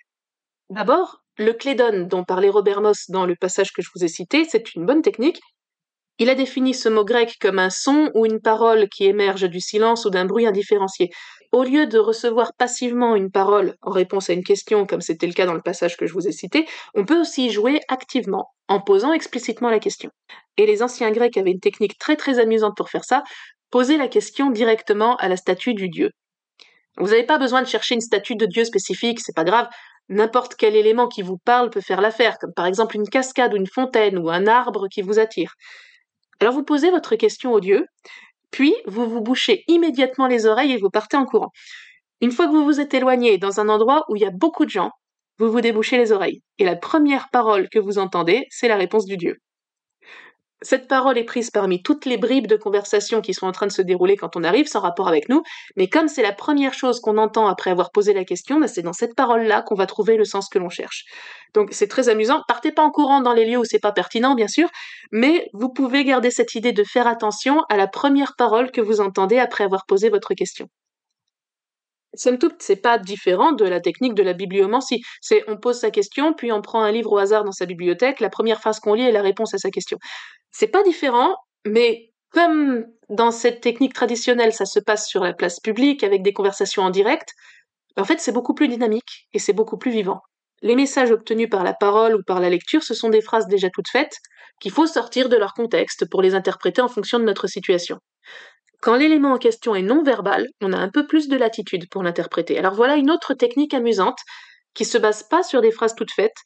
D'abord, 0.71 1.23
le 1.39 1.53
clédone 1.53 2.07
dont 2.07 2.23
parlait 2.23 2.49
Robert 2.49 2.81
Moss 2.81 3.11
dans 3.11 3.27
le 3.27 3.35
passage 3.35 3.73
que 3.73 3.83
je 3.83 3.91
vous 3.95 4.05
ai 4.05 4.09
cité, 4.09 4.45
c'est 4.45 4.75
une 4.75 4.87
bonne 4.87 5.03
technique. 5.03 5.41
Il 6.19 6.31
a 6.31 6.37
défini 6.37 6.75
ce 6.75 6.89
mot 6.89 7.05
grec 7.05 7.37
comme 7.41 7.59
un 7.59 7.71
son 7.71 8.11
ou 8.15 8.25
une 8.25 8.41
parole 8.41 8.89
qui 8.89 9.07
émerge 9.07 9.49
du 9.49 9.61
silence 9.61 10.05
ou 10.05 10.11
d'un 10.11 10.27
bruit 10.27 10.47
indifférencié. 10.47 11.11
Au 11.53 11.65
lieu 11.65 11.87
de 11.87 11.99
recevoir 11.99 12.55
passivement 12.55 13.15
une 13.15 13.31
parole 13.31 13.77
en 13.83 13.91
réponse 13.91 14.31
à 14.31 14.33
une 14.33 14.43
question, 14.43 14.87
comme 14.87 15.03
c'était 15.03 15.27
le 15.27 15.35
cas 15.35 15.45
dans 15.45 15.55
le 15.55 15.61
passage 15.61 15.99
que 15.99 16.07
je 16.07 16.15
vous 16.15 16.27
ai 16.27 16.33
cité, 16.33 16.67
on 16.95 17.05
peut 17.05 17.21
aussi 17.21 17.51
jouer 17.51 17.81
activement, 17.89 18.51
en 18.69 18.81
posant 18.81 19.13
explicitement 19.13 19.69
la 19.69 19.79
question. 19.79 20.11
Et 20.57 20.65
les 20.65 20.83
anciens 20.83 21.11
Grecs 21.11 21.37
avaient 21.37 21.51
une 21.51 21.61
technique 21.61 21.99
très 21.99 22.17
très 22.17 22.39
amusante 22.39 22.77
pour 22.77 22.89
faire 22.89 23.05
ça, 23.05 23.23
poser 23.71 23.99
la 23.99 24.09
question 24.09 24.51
directement 24.51 25.17
à 25.17 25.29
la 25.29 25.37
statue 25.37 25.75
du 25.75 25.91
dieu. 25.91 26.11
Vous 26.97 27.09
n'avez 27.09 27.25
pas 27.25 27.39
besoin 27.39 27.61
de 27.63 27.69
chercher 27.69 27.95
une 27.95 28.01
statue 28.01 28.37
de 28.37 28.47
dieu 28.47 28.65
spécifique, 28.65 29.21
c'est 29.21 29.37
pas 29.37 29.45
grave, 29.45 29.69
N'importe 30.09 30.57
quel 30.57 30.77
élément 30.77 31.09
qui 31.09 31.23
vous 31.23 31.39
parle 31.39 31.71
peut 31.71 31.81
faire 31.81 32.01
l'affaire, 32.01 32.39
comme 32.39 32.53
par 32.53 32.67
exemple 32.67 32.97
une 32.97 33.09
cascade 33.09 33.55
ou 33.55 33.57
une 33.57 33.67
fontaine 33.67 34.19
ou 34.19 34.31
un 34.31 34.47
arbre 34.47 34.89
qui 34.89 35.01
vous 35.01 35.19
attire. 35.19 35.55
Alors 36.41 36.53
vous 36.53 36.65
posez 36.65 36.91
votre 36.91 37.17
question 37.17 37.53
au 37.53 37.61
dieu, 37.61 37.87
puis 38.53 38.75
vous 38.87 39.09
vous 39.09 39.21
bouchez 39.21 39.65
immédiatement 39.67 40.29
les 40.29 40.47
oreilles 40.47 40.73
et 40.73 40.79
vous 40.79 40.91
partez 40.91 41.17
en 41.17 41.25
courant. 41.25 41.51
Une 42.21 42.31
fois 42.31 42.47
que 42.47 42.53
vous 42.53 42.65
vous 42.65 42.81
êtes 42.81 42.95
éloigné 42.95 43.39
dans 43.39 43.59
un 43.59 43.69
endroit 43.69 44.05
où 44.09 44.15
il 44.15 44.23
y 44.23 44.27
a 44.27 44.31
beaucoup 44.31 44.65
de 44.65 44.71
gens, 44.71 44.93
vous 45.39 45.51
vous 45.51 45.61
débouchez 45.61 45.99
les 45.99 46.13
oreilles. 46.13 46.43
Et 46.59 46.65
la 46.65 46.77
première 46.77 47.31
parole 47.31 47.69
que 47.69 47.81
vous 47.81 47.99
entendez, 47.99 48.47
c'est 48.51 48.69
la 48.69 48.77
réponse 48.77 49.07
du 49.07 49.17
dieu. 49.17 49.39
Cette 50.63 50.87
parole 50.87 51.19
est 51.19 51.25
prise 51.25 51.51
parmi 51.51 51.83
toutes 51.83 52.07
les 52.07 52.17
bribes 52.17 52.47
de 52.47 52.57
conversation 52.57 53.21
qui 53.21 53.35
sont 53.35 53.47
en 53.47 53.53
train 53.53 53.67
de 53.67 53.73
se 53.73 53.83
dérouler 53.83 54.17
quand 54.17 54.37
on 54.37 54.45
arrive, 54.45 54.69
sans 54.69 54.81
rapport 54.81 55.09
avec 55.09 55.29
nous, 55.29 55.43
mais 55.77 55.89
comme 55.89 56.09
c'est 56.09 56.23
la 56.23 56.33
première 56.33 56.73
chose 56.73 57.01
qu'on 57.01 57.19
entend 57.19 57.49
après 57.49 57.71
avoir 57.71 57.91
posé 57.91 58.15
la 58.15 58.25
question, 58.25 58.61
bah, 58.61 58.69
c'est 58.69 58.83
dans 58.83 58.93
cette 58.93 59.17
parole-là 59.17 59.63
qu'on 59.63 59.75
va 59.75 59.87
trouver 59.87 60.17
le 60.17 60.25
sens 60.25 60.49
que 60.49 60.59
l'on 60.59 60.69
cherche. 60.69 61.05
Donc 61.55 61.71
c'est 61.73 61.89
très 61.89 62.09
amusant. 62.09 62.43
Partez 62.47 62.73
pas 62.73 62.83
en 62.83 62.91
courant 62.91 63.21
dans 63.21 63.33
les 63.33 63.45
lieux 63.45 63.59
où 63.59 63.65
c'est 63.65 63.81
pas 63.81 63.93
pertinent, 63.93 64.35
bien 64.35 64.49
sûr, 64.49 64.69
mais 65.11 65.49
vous 65.53 65.69
pouvez 65.69 66.05
garder 66.05 66.31
cette 66.31 66.55
idée 66.55 66.73
de 66.73 66.85
faire 66.85 67.07
attention 67.07 67.63
à 67.69 67.77
la 67.77 67.89
première 67.89 68.35
parole 68.37 68.71
que 68.71 68.81
vous 68.81 69.01
entendez 69.01 69.39
après 69.39 69.65
avoir 69.65 69.85
posé 69.87 70.09
votre 70.09 70.35
question. 70.35 70.69
Somme 72.15 72.39
toute, 72.39 72.63
c'est 72.63 72.77
pas 72.77 72.99
différent 72.99 73.53
de 73.53 73.65
la 73.65 73.81
technique 73.81 74.15
de 74.15 74.23
la 74.23 74.35
bibliomancie. 74.35 75.03
C'est 75.21 75.45
on 75.49 75.57
pose 75.57 75.79
sa 75.79 75.91
question, 75.91 76.35
puis 76.35 76.53
on 76.53 76.61
prend 76.63 76.83
un 76.83 76.93
livre 76.93 77.13
au 77.13 77.19
hasard 77.19 77.45
dans 77.45 77.53
sa 77.53 77.67
bibliothèque, 77.67 78.21
la 78.21 78.31
première 78.31 78.61
phrase 78.61 78.81
qu'on 78.81 78.95
lit 78.95 79.05
est 79.05 79.13
la 79.13 79.23
réponse 79.23 79.55
à 79.55 79.59
sa 79.59 79.71
question. 79.71 79.99
C'est 80.51 80.69
pas 80.69 80.83
différent, 80.83 81.37
mais 81.67 82.11
comme 82.31 82.87
dans 83.09 83.31
cette 83.31 83.61
technique 83.61 83.95
traditionnelle, 83.95 84.53
ça 84.53 84.67
se 84.67 84.81
passe 84.81 85.09
sur 85.09 85.23
la 85.23 85.35
place 85.35 85.61
publique 85.61 86.03
avec 86.05 86.23
des 86.23 86.33
conversations 86.33 86.83
en 86.83 86.91
direct, 86.91 87.35
en 87.97 88.05
fait, 88.05 88.21
c'est 88.21 88.33
beaucoup 88.33 88.55
plus 88.55 88.69
dynamique 88.69 89.29
et 89.33 89.39
c'est 89.39 89.53
beaucoup 89.53 89.77
plus 89.77 89.91
vivant. 89.91 90.21
Les 90.63 90.77
messages 90.77 91.11
obtenus 91.11 91.51
par 91.51 91.65
la 91.65 91.75
parole 91.75 92.15
ou 92.15 92.23
par 92.27 92.41
la 92.41 92.49
lecture, 92.51 92.83
ce 92.83 92.95
sont 92.95 93.11
des 93.11 93.21
phrases 93.21 93.49
déjà 93.49 93.69
toutes 93.71 93.89
faites 93.89 94.17
qu'il 94.61 94.71
faut 94.71 94.87
sortir 94.87 95.29
de 95.29 95.37
leur 95.37 95.55
contexte 95.55 96.09
pour 96.09 96.23
les 96.23 96.35
interpréter 96.35 96.81
en 96.83 96.89
fonction 96.89 97.19
de 97.19 97.25
notre 97.25 97.49
situation. 97.49 97.99
Quand 98.83 98.97
l'élément 98.97 99.35
en 99.35 99.39
question 99.39 99.77
est 99.77 99.83
non 99.83 100.03
verbal, 100.03 100.49
on 100.61 100.73
a 100.73 100.77
un 100.77 100.89
peu 100.89 101.07
plus 101.07 101.29
de 101.29 101.37
latitude 101.37 101.89
pour 101.89 102.03
l'interpréter. 102.03 102.59
Alors 102.59 102.75
voilà 102.75 102.97
une 102.97 103.13
autre 103.13 103.33
technique 103.33 103.75
amusante 103.75 104.19
qui 104.75 104.85
se 104.85 104.99
base 104.99 105.23
pas 105.23 105.45
sur 105.45 105.61
des 105.61 105.71
phrases 105.71 105.95
toutes 105.95 106.11
faites. 106.11 106.37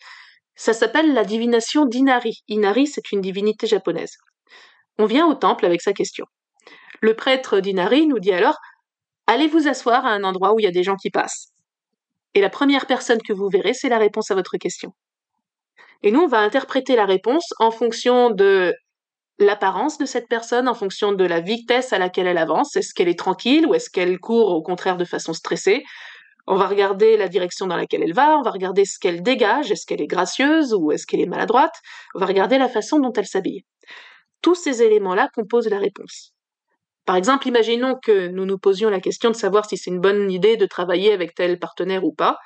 Ça 0.55 0.75
s'appelle 0.75 1.14
la 1.14 1.25
divination 1.25 1.87
d'Inari. 1.87 2.42
Inari, 2.49 2.88
c'est 2.88 3.11
une 3.11 3.22
divinité 3.22 3.66
japonaise. 3.66 4.18
On 4.99 5.07
vient 5.07 5.27
au 5.27 5.33
temple 5.35 5.64
avec 5.64 5.81
sa 5.81 5.94
question. 5.94 6.27
Le 7.01 7.14
prêtre 7.14 7.61
d'Inari 7.61 8.07
nous 8.07 8.18
dit 8.18 8.33
alors 8.33 8.59
Allez 9.27 9.49
vous 9.49 9.66
asseoir 9.66 10.05
à 10.05 10.11
un 10.11 10.22
endroit 10.22 10.53
où 10.53 10.61
il 10.61 10.64
y 10.64 10.68
a 10.68 10.72
des 10.72 10.83
gens 10.83 10.96
qui 10.96 11.09
passent. 11.09 11.55
Et 12.35 12.42
la 12.42 12.51
première 12.51 12.85
personne 12.85 13.22
que 13.27 13.33
vous 13.33 13.49
verrez, 13.49 13.72
c'est 13.72 13.88
la 13.88 13.99
réponse 13.99 14.31
à 14.31 14.35
votre 14.35 14.59
question. 14.59 14.92
Et 16.03 16.11
nous, 16.11 16.20
on 16.20 16.29
va 16.29 16.40
interpréter 16.40 16.96
la 16.96 17.07
réponse 17.07 17.55
en 17.61 17.70
fonction 17.70 18.29
de 18.29 18.75
l'apparence 19.38 19.99
de 19.99 20.07
cette 20.07 20.29
personne 20.29 20.68
en 20.68 20.75
fonction 20.75 21.12
de 21.12 21.25
la 21.25 21.40
vitesse 21.40 21.92
à 21.92 21.99
laquelle 21.99 22.27
elle 22.27 22.38
avance. 22.38 22.77
Est-ce 22.77 22.94
qu'elle 22.94 23.09
est 23.09 23.18
tranquille 23.18 23.66
ou 23.66 23.75
est-ce 23.75 23.90
qu'elle 23.90 24.18
court 24.18 24.51
au 24.51 24.62
contraire 24.62 24.96
de 24.96 25.05
façon 25.05 25.33
stressée? 25.33 25.85
On 26.46 26.57
va 26.57 26.68
regarder 26.68 27.16
la 27.16 27.29
direction 27.29 27.66
dans 27.66 27.77
laquelle 27.77 28.03
elle 28.03 28.14
va, 28.14 28.38
on 28.38 28.42
va 28.42 28.51
regarder 28.51 28.85
ce 28.85 28.99
qu'elle 28.99 29.22
dégage, 29.22 29.72
est-ce 29.72 29.85
qu'elle 29.85 30.01
est 30.01 30.07
gracieuse 30.07 30.72
ou 30.75 30.92
est-ce 30.92 31.07
qu'elle 31.07 31.20
est 31.20 31.27
maladroite, 31.27 31.75
on 32.14 32.20
va 32.20 32.27
regarder 32.27 32.57
la 32.57 32.68
façon 32.68 33.01
dont 33.01 33.12
elle 33.12 33.27
s'habille. 33.27 33.64
Tous 34.42 34.55
ces 34.55 34.83
éléments-là 34.83 35.29
composent 35.35 35.68
la 35.68 35.79
réponse. 35.79 36.33
Par 37.05 37.16
exemple, 37.16 37.49
imaginons 37.49 37.96
que 38.01 38.29
nous 38.29 38.44
nous 38.44 38.59
posions 38.59 38.90
la 38.90 39.01
question 39.01 39.31
de 39.31 39.37
savoir 39.37 39.68
si 39.68 39.77
c'est 39.77 39.90
une 39.90 40.01
bonne 40.01 40.31
idée 40.31 40.57
de 40.57 40.66
travailler 40.66 41.12
avec 41.12 41.35
tel 41.35 41.59
partenaire 41.59 42.05
ou 42.05 42.12
pas. 42.12 42.38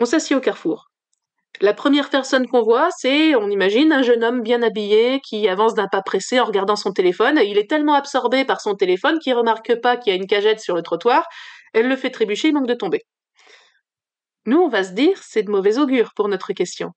On 0.00 0.04
s'assied 0.04 0.36
au 0.36 0.40
carrefour. 0.40 0.87
La 1.60 1.72
première 1.72 2.10
personne 2.10 2.46
qu'on 2.48 2.62
voit, 2.62 2.88
c'est, 2.96 3.34
on 3.36 3.48
imagine, 3.48 3.92
un 3.92 4.02
jeune 4.02 4.24
homme 4.24 4.42
bien 4.42 4.60
habillé 4.62 5.20
qui 5.20 5.48
avance 5.48 5.74
d'un 5.74 5.86
pas 5.88 6.02
pressé 6.02 6.40
en 6.40 6.44
regardant 6.44 6.74
son 6.76 6.92
téléphone. 6.92 7.38
Il 7.44 7.58
est 7.58 7.68
tellement 7.70 7.94
absorbé 7.94 8.44
par 8.44 8.60
son 8.60 8.74
téléphone 8.74 9.18
qu'il 9.20 9.34
remarque 9.34 9.80
pas 9.80 9.96
qu'il 9.96 10.12
y 10.12 10.16
a 10.16 10.18
une 10.18 10.26
cagette 10.26 10.60
sur 10.60 10.74
le 10.76 10.82
trottoir. 10.82 11.26
Elle 11.74 11.88
le 11.88 11.96
fait 11.96 12.10
trébucher, 12.10 12.48
il 12.48 12.54
manque 12.54 12.66
de 12.68 12.74
tomber. 12.74 13.02
Nous, 14.46 14.58
on 14.58 14.68
va 14.68 14.84
se 14.84 14.92
dire, 14.92 15.18
c'est 15.22 15.42
de 15.42 15.50
mauvais 15.50 15.78
augure 15.78 16.12
pour 16.14 16.28
notre 16.28 16.52
question. 16.52 16.92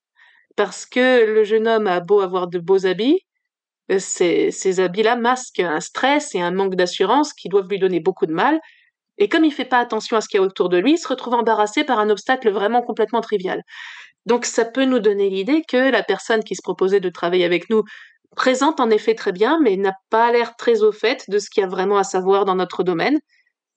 parce 0.58 0.86
que 0.88 1.26
le 1.26 1.43
jeune 1.45 1.67
homme 1.67 1.88
a 1.88 2.02
beau 2.02 2.21
avoir 2.21 2.47
de 2.50 2.60
beaux 2.60 2.86
habits, 2.88 3.21
euh, 3.91 4.00
ces, 4.00 4.52
ces 4.52 4.80
habits-là 4.82 5.15
masquent 5.17 5.62
un 5.62 5.80
stress 5.82 6.36
et 6.36 6.41
un 6.41 6.52
manque 6.52 6.76
d'assurance 6.76 7.34
qui 7.34 7.50
doivent 7.50 7.69
lui 7.69 7.80
donner 7.80 8.00
beaucoup 8.02 8.26
de 8.28 8.34
mal, 8.34 8.60
et 9.19 9.30
comme 9.30 9.45
il 9.45 9.54
fait 9.54 9.65
pas 9.65 9.80
attention 9.80 10.17
à 10.17 10.21
ce 10.21 10.30
qu'il 10.30 10.39
y 10.39 10.43
a 10.43 10.45
autour 10.45 10.69
de 10.69 10.78
lui, 10.80 10.93
il 10.93 10.97
se 11.00 11.08
retrouve 11.08 11.36
embarrassé 11.36 11.84
par 11.86 12.00
un 12.00 12.10
obstacle 12.12 12.52
vraiment 12.52 12.82
complètement 12.84 13.21
trivial. 13.21 13.63
Donc 14.25 14.45
ça 14.45 14.65
peut 14.65 14.86
nous 14.86 14.99
donner 14.99 15.29
l'idée 15.29 15.63
que 15.67 15.91
la 15.91 16.03
personne 16.03 16.43
qui 16.43 16.55
se 16.55 16.62
proposait 16.62 16.99
de 16.99 17.10
travailler 17.10 17.45
avec 17.45 17.69
nous 17.69 17.84
présente 18.36 18.79
en 18.79 18.89
effet 18.89 19.15
très 19.15 19.31
bien, 19.31 19.60
mais 19.62 19.75
n'a 19.77 19.93
pas 20.10 20.31
l'air 20.31 20.55
très 20.55 20.84
au 20.84 20.91
fait 20.91 21.23
de 21.29 21.39
ce 21.39 21.49
qu'il 21.49 21.62
y 21.62 21.65
a 21.65 21.69
vraiment 21.69 21.97
à 21.97 22.03
savoir 22.03 22.45
dans 22.45 22.55
notre 22.55 22.84
domaine, 22.84 23.19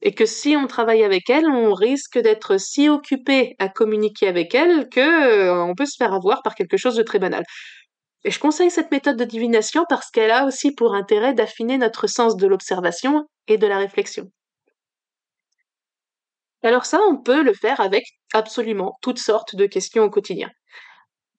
et 0.03 0.15
que 0.15 0.27
si 0.27 0.57
on 0.57 0.67
travaille 0.67 1.03
avec 1.03 1.31
elle, 1.31 1.47
on 1.47 1.73
risque 1.75 2.19
d'être 2.19 2.59
si 2.61 2.89
occupé 2.89 3.57
à 3.59 3.69
communiquer 3.69 4.29
avec 4.29 4.55
elle 4.55 4.89
que 4.91 5.01
euh, 5.01 5.65
on 5.65 5.75
peut 5.75 5.87
se 5.87 5.97
faire 5.97 6.13
avoir 6.15 6.43
par 6.43 6.55
quelque 6.55 6.77
chose 6.77 6.97
de 6.97 7.03
très 7.03 7.19
banal. 7.19 7.45
Et 8.25 8.31
je 8.31 8.39
conseille 8.39 8.71
cette 8.71 8.91
méthode 8.91 9.17
de 9.17 9.25
divination 9.25 9.85
parce 9.89 10.11
qu'elle 10.11 10.31
a 10.31 10.47
aussi 10.47 10.73
pour 10.75 10.95
intérêt 10.95 11.35
d'affiner 11.35 11.79
notre 11.79 12.07
sens 12.07 12.37
de 12.37 12.47
l'observation 12.47 13.27
et 13.49 13.59
de 13.59 13.67
la 13.67 13.79
réflexion. 13.79 14.31
Alors 16.65 16.87
ça, 16.87 17.01
on 17.09 17.17
peut 17.17 17.43
le 17.43 17.53
faire 17.53 17.81
avec 17.81 18.05
absolument 18.33 18.99
toutes 19.03 19.19
sortes 19.19 19.55
de 19.55 19.67
questions 19.67 20.05
au 20.05 20.11
quotidien. 20.11 20.51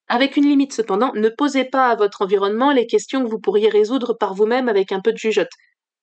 Avec 0.07 0.37
une 0.37 0.47
limite 0.47 0.71
cependant, 0.71 1.11
ne 1.15 1.29
posez 1.29 1.65
pas 1.65 1.89
à 1.89 1.95
votre 1.95 2.21
environnement 2.21 2.71
les 2.71 2.85
questions 2.85 3.23
que 3.23 3.29
vous 3.29 3.39
pourriez 3.39 3.69
résoudre 3.69 4.13
par 4.13 4.35
vous-même 4.35 4.69
avec 4.69 4.91
un 4.91 5.01
peu 5.01 5.11
de 5.11 5.17
jugeote. 5.17 5.49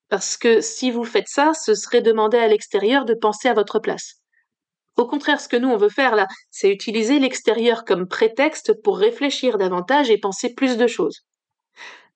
Parce 0.08 0.36
que 0.36 0.60
si 0.60 0.90
vous 0.90 1.04
faites 1.04 1.28
ça, 1.28 1.52
ce 1.54 1.74
serait 1.74 2.02
demander 2.02 2.36
à 2.36 2.48
l'extérieur 2.48 3.04
de 3.04 3.14
penser 3.14 3.48
à 3.48 3.54
votre 3.54 3.78
place. 3.78 4.16
Au 4.96 5.06
contraire, 5.06 5.40
ce 5.40 5.48
que 5.48 5.56
nous 5.56 5.70
on 5.70 5.76
veut 5.76 5.88
faire 5.88 6.16
là, 6.16 6.26
c'est 6.50 6.70
utiliser 6.70 7.20
l'extérieur 7.20 7.84
comme 7.84 8.08
prétexte 8.08 8.82
pour 8.82 8.98
réfléchir 8.98 9.56
davantage 9.56 10.10
et 10.10 10.18
penser 10.18 10.52
plus 10.52 10.76
de 10.76 10.86
choses. 10.88 11.20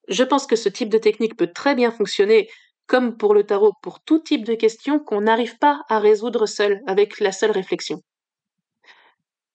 Je 0.08 0.24
pense 0.24 0.46
que 0.46 0.56
ce 0.56 0.68
type 0.68 0.88
de 0.88 0.98
technique 0.98 1.36
peut 1.36 1.52
très 1.54 1.76
bien 1.76 1.92
fonctionner, 1.92 2.48
comme 2.86 3.16
pour 3.16 3.34
le 3.34 3.44
tarot, 3.44 3.72
pour 3.82 4.00
tout 4.00 4.18
type 4.18 4.44
de 4.44 4.54
questions 4.54 4.98
qu'on 4.98 5.22
n'arrive 5.22 5.58
pas 5.58 5.82
à 5.88 5.98
résoudre 5.98 6.46
seul, 6.46 6.80
avec 6.86 7.20
la 7.20 7.32
seule 7.32 7.50
réflexion. 7.50 8.00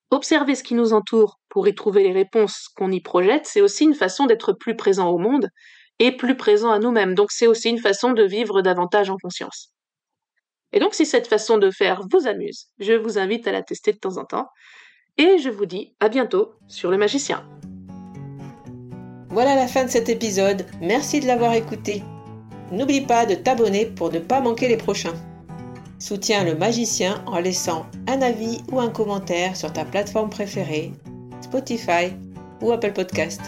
Observer 0.10 0.56
ce 0.56 0.64
qui 0.64 0.74
nous 0.74 0.92
entoure 0.92 1.40
pour 1.48 1.68
y 1.68 1.74
trouver 1.74 2.04
les 2.04 2.12
réponses 2.12 2.68
qu'on 2.76 2.92
y 2.92 3.00
projette, 3.00 3.46
c'est 3.46 3.62
aussi 3.62 3.86
une 3.86 3.96
façon 3.96 4.26
d'être 4.26 4.52
plus 4.52 4.76
présent 4.76 5.10
au 5.10 5.18
monde 5.18 5.48
et 6.00 6.12
plus 6.12 6.36
présent 6.36 6.72
à 6.72 6.80
nous-mêmes. 6.80 7.16
Donc 7.16 7.32
c'est 7.32 7.48
aussi 7.48 7.70
une 7.70 7.80
façon 7.80 8.12
de 8.12 8.24
vivre 8.24 8.62
davantage 8.62 9.10
en 9.10 9.18
conscience. 9.18 9.72
Et 10.74 10.80
donc 10.80 10.94
si 10.94 11.06
cette 11.06 11.28
façon 11.28 11.58
de 11.58 11.72
faire 11.72 12.02
vous 12.12 12.28
amuse, 12.28 12.68
je 12.80 12.94
vous 12.94 13.18
invite 13.18 13.48
à 13.48 13.54
la 13.54 13.62
tester 13.62 13.94
de 13.94 14.00
temps 14.00 14.18
en 14.18 14.26
temps. 14.26 14.48
Et 15.18 15.38
je 15.38 15.50
vous 15.50 15.66
dis 15.66 15.94
à 16.00 16.10
bientôt 16.10 16.54
sur 16.68 16.92
le 16.92 16.98
magicien. 16.98 17.48
Voilà 19.30 19.56
la 19.56 19.68
fin 19.68 19.86
de 19.86 19.90
cet 19.90 20.10
épisode. 20.10 20.66
Merci 20.82 21.22
de 21.22 21.28
l'avoir 21.28 21.54
écouté. 21.54 22.04
N'oublie 22.72 23.02
pas 23.02 23.26
de 23.26 23.36
t'abonner 23.36 23.86
pour 23.86 24.12
ne 24.12 24.20
pas 24.20 24.40
manquer 24.40 24.68
les 24.68 24.78
prochains. 24.78 25.16
Soutiens 26.00 26.44
le 26.44 26.56
magicien 26.56 27.24
en 27.28 27.40
laissant 27.40 27.86
un 28.08 28.22
avis 28.22 28.62
ou 28.72 28.80
un 28.80 28.90
commentaire 28.90 29.56
sur 29.56 29.72
ta 29.72 29.86
plateforme 29.86 30.30
préférée, 30.30 30.92
Spotify 31.42 32.14
ou 32.62 32.72
Apple 32.72 32.94
Podcast. 32.94 33.42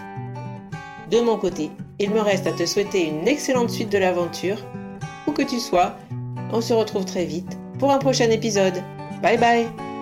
De 1.09 1.21
mon 1.21 1.37
côté, 1.37 1.71
il 1.99 2.11
me 2.11 2.19
reste 2.19 2.47
à 2.47 2.51
te 2.51 2.65
souhaiter 2.65 3.07
une 3.07 3.27
excellente 3.27 3.69
suite 3.69 3.91
de 3.91 3.97
l'aventure, 3.97 4.57
où 5.27 5.31
que 5.31 5.43
tu 5.43 5.59
sois. 5.59 5.95
On 6.51 6.61
se 6.61 6.73
retrouve 6.73 7.05
très 7.05 7.25
vite 7.25 7.57
pour 7.79 7.91
un 7.91 7.99
prochain 7.99 8.29
épisode. 8.29 8.83
Bye 9.21 9.37
bye 9.37 9.92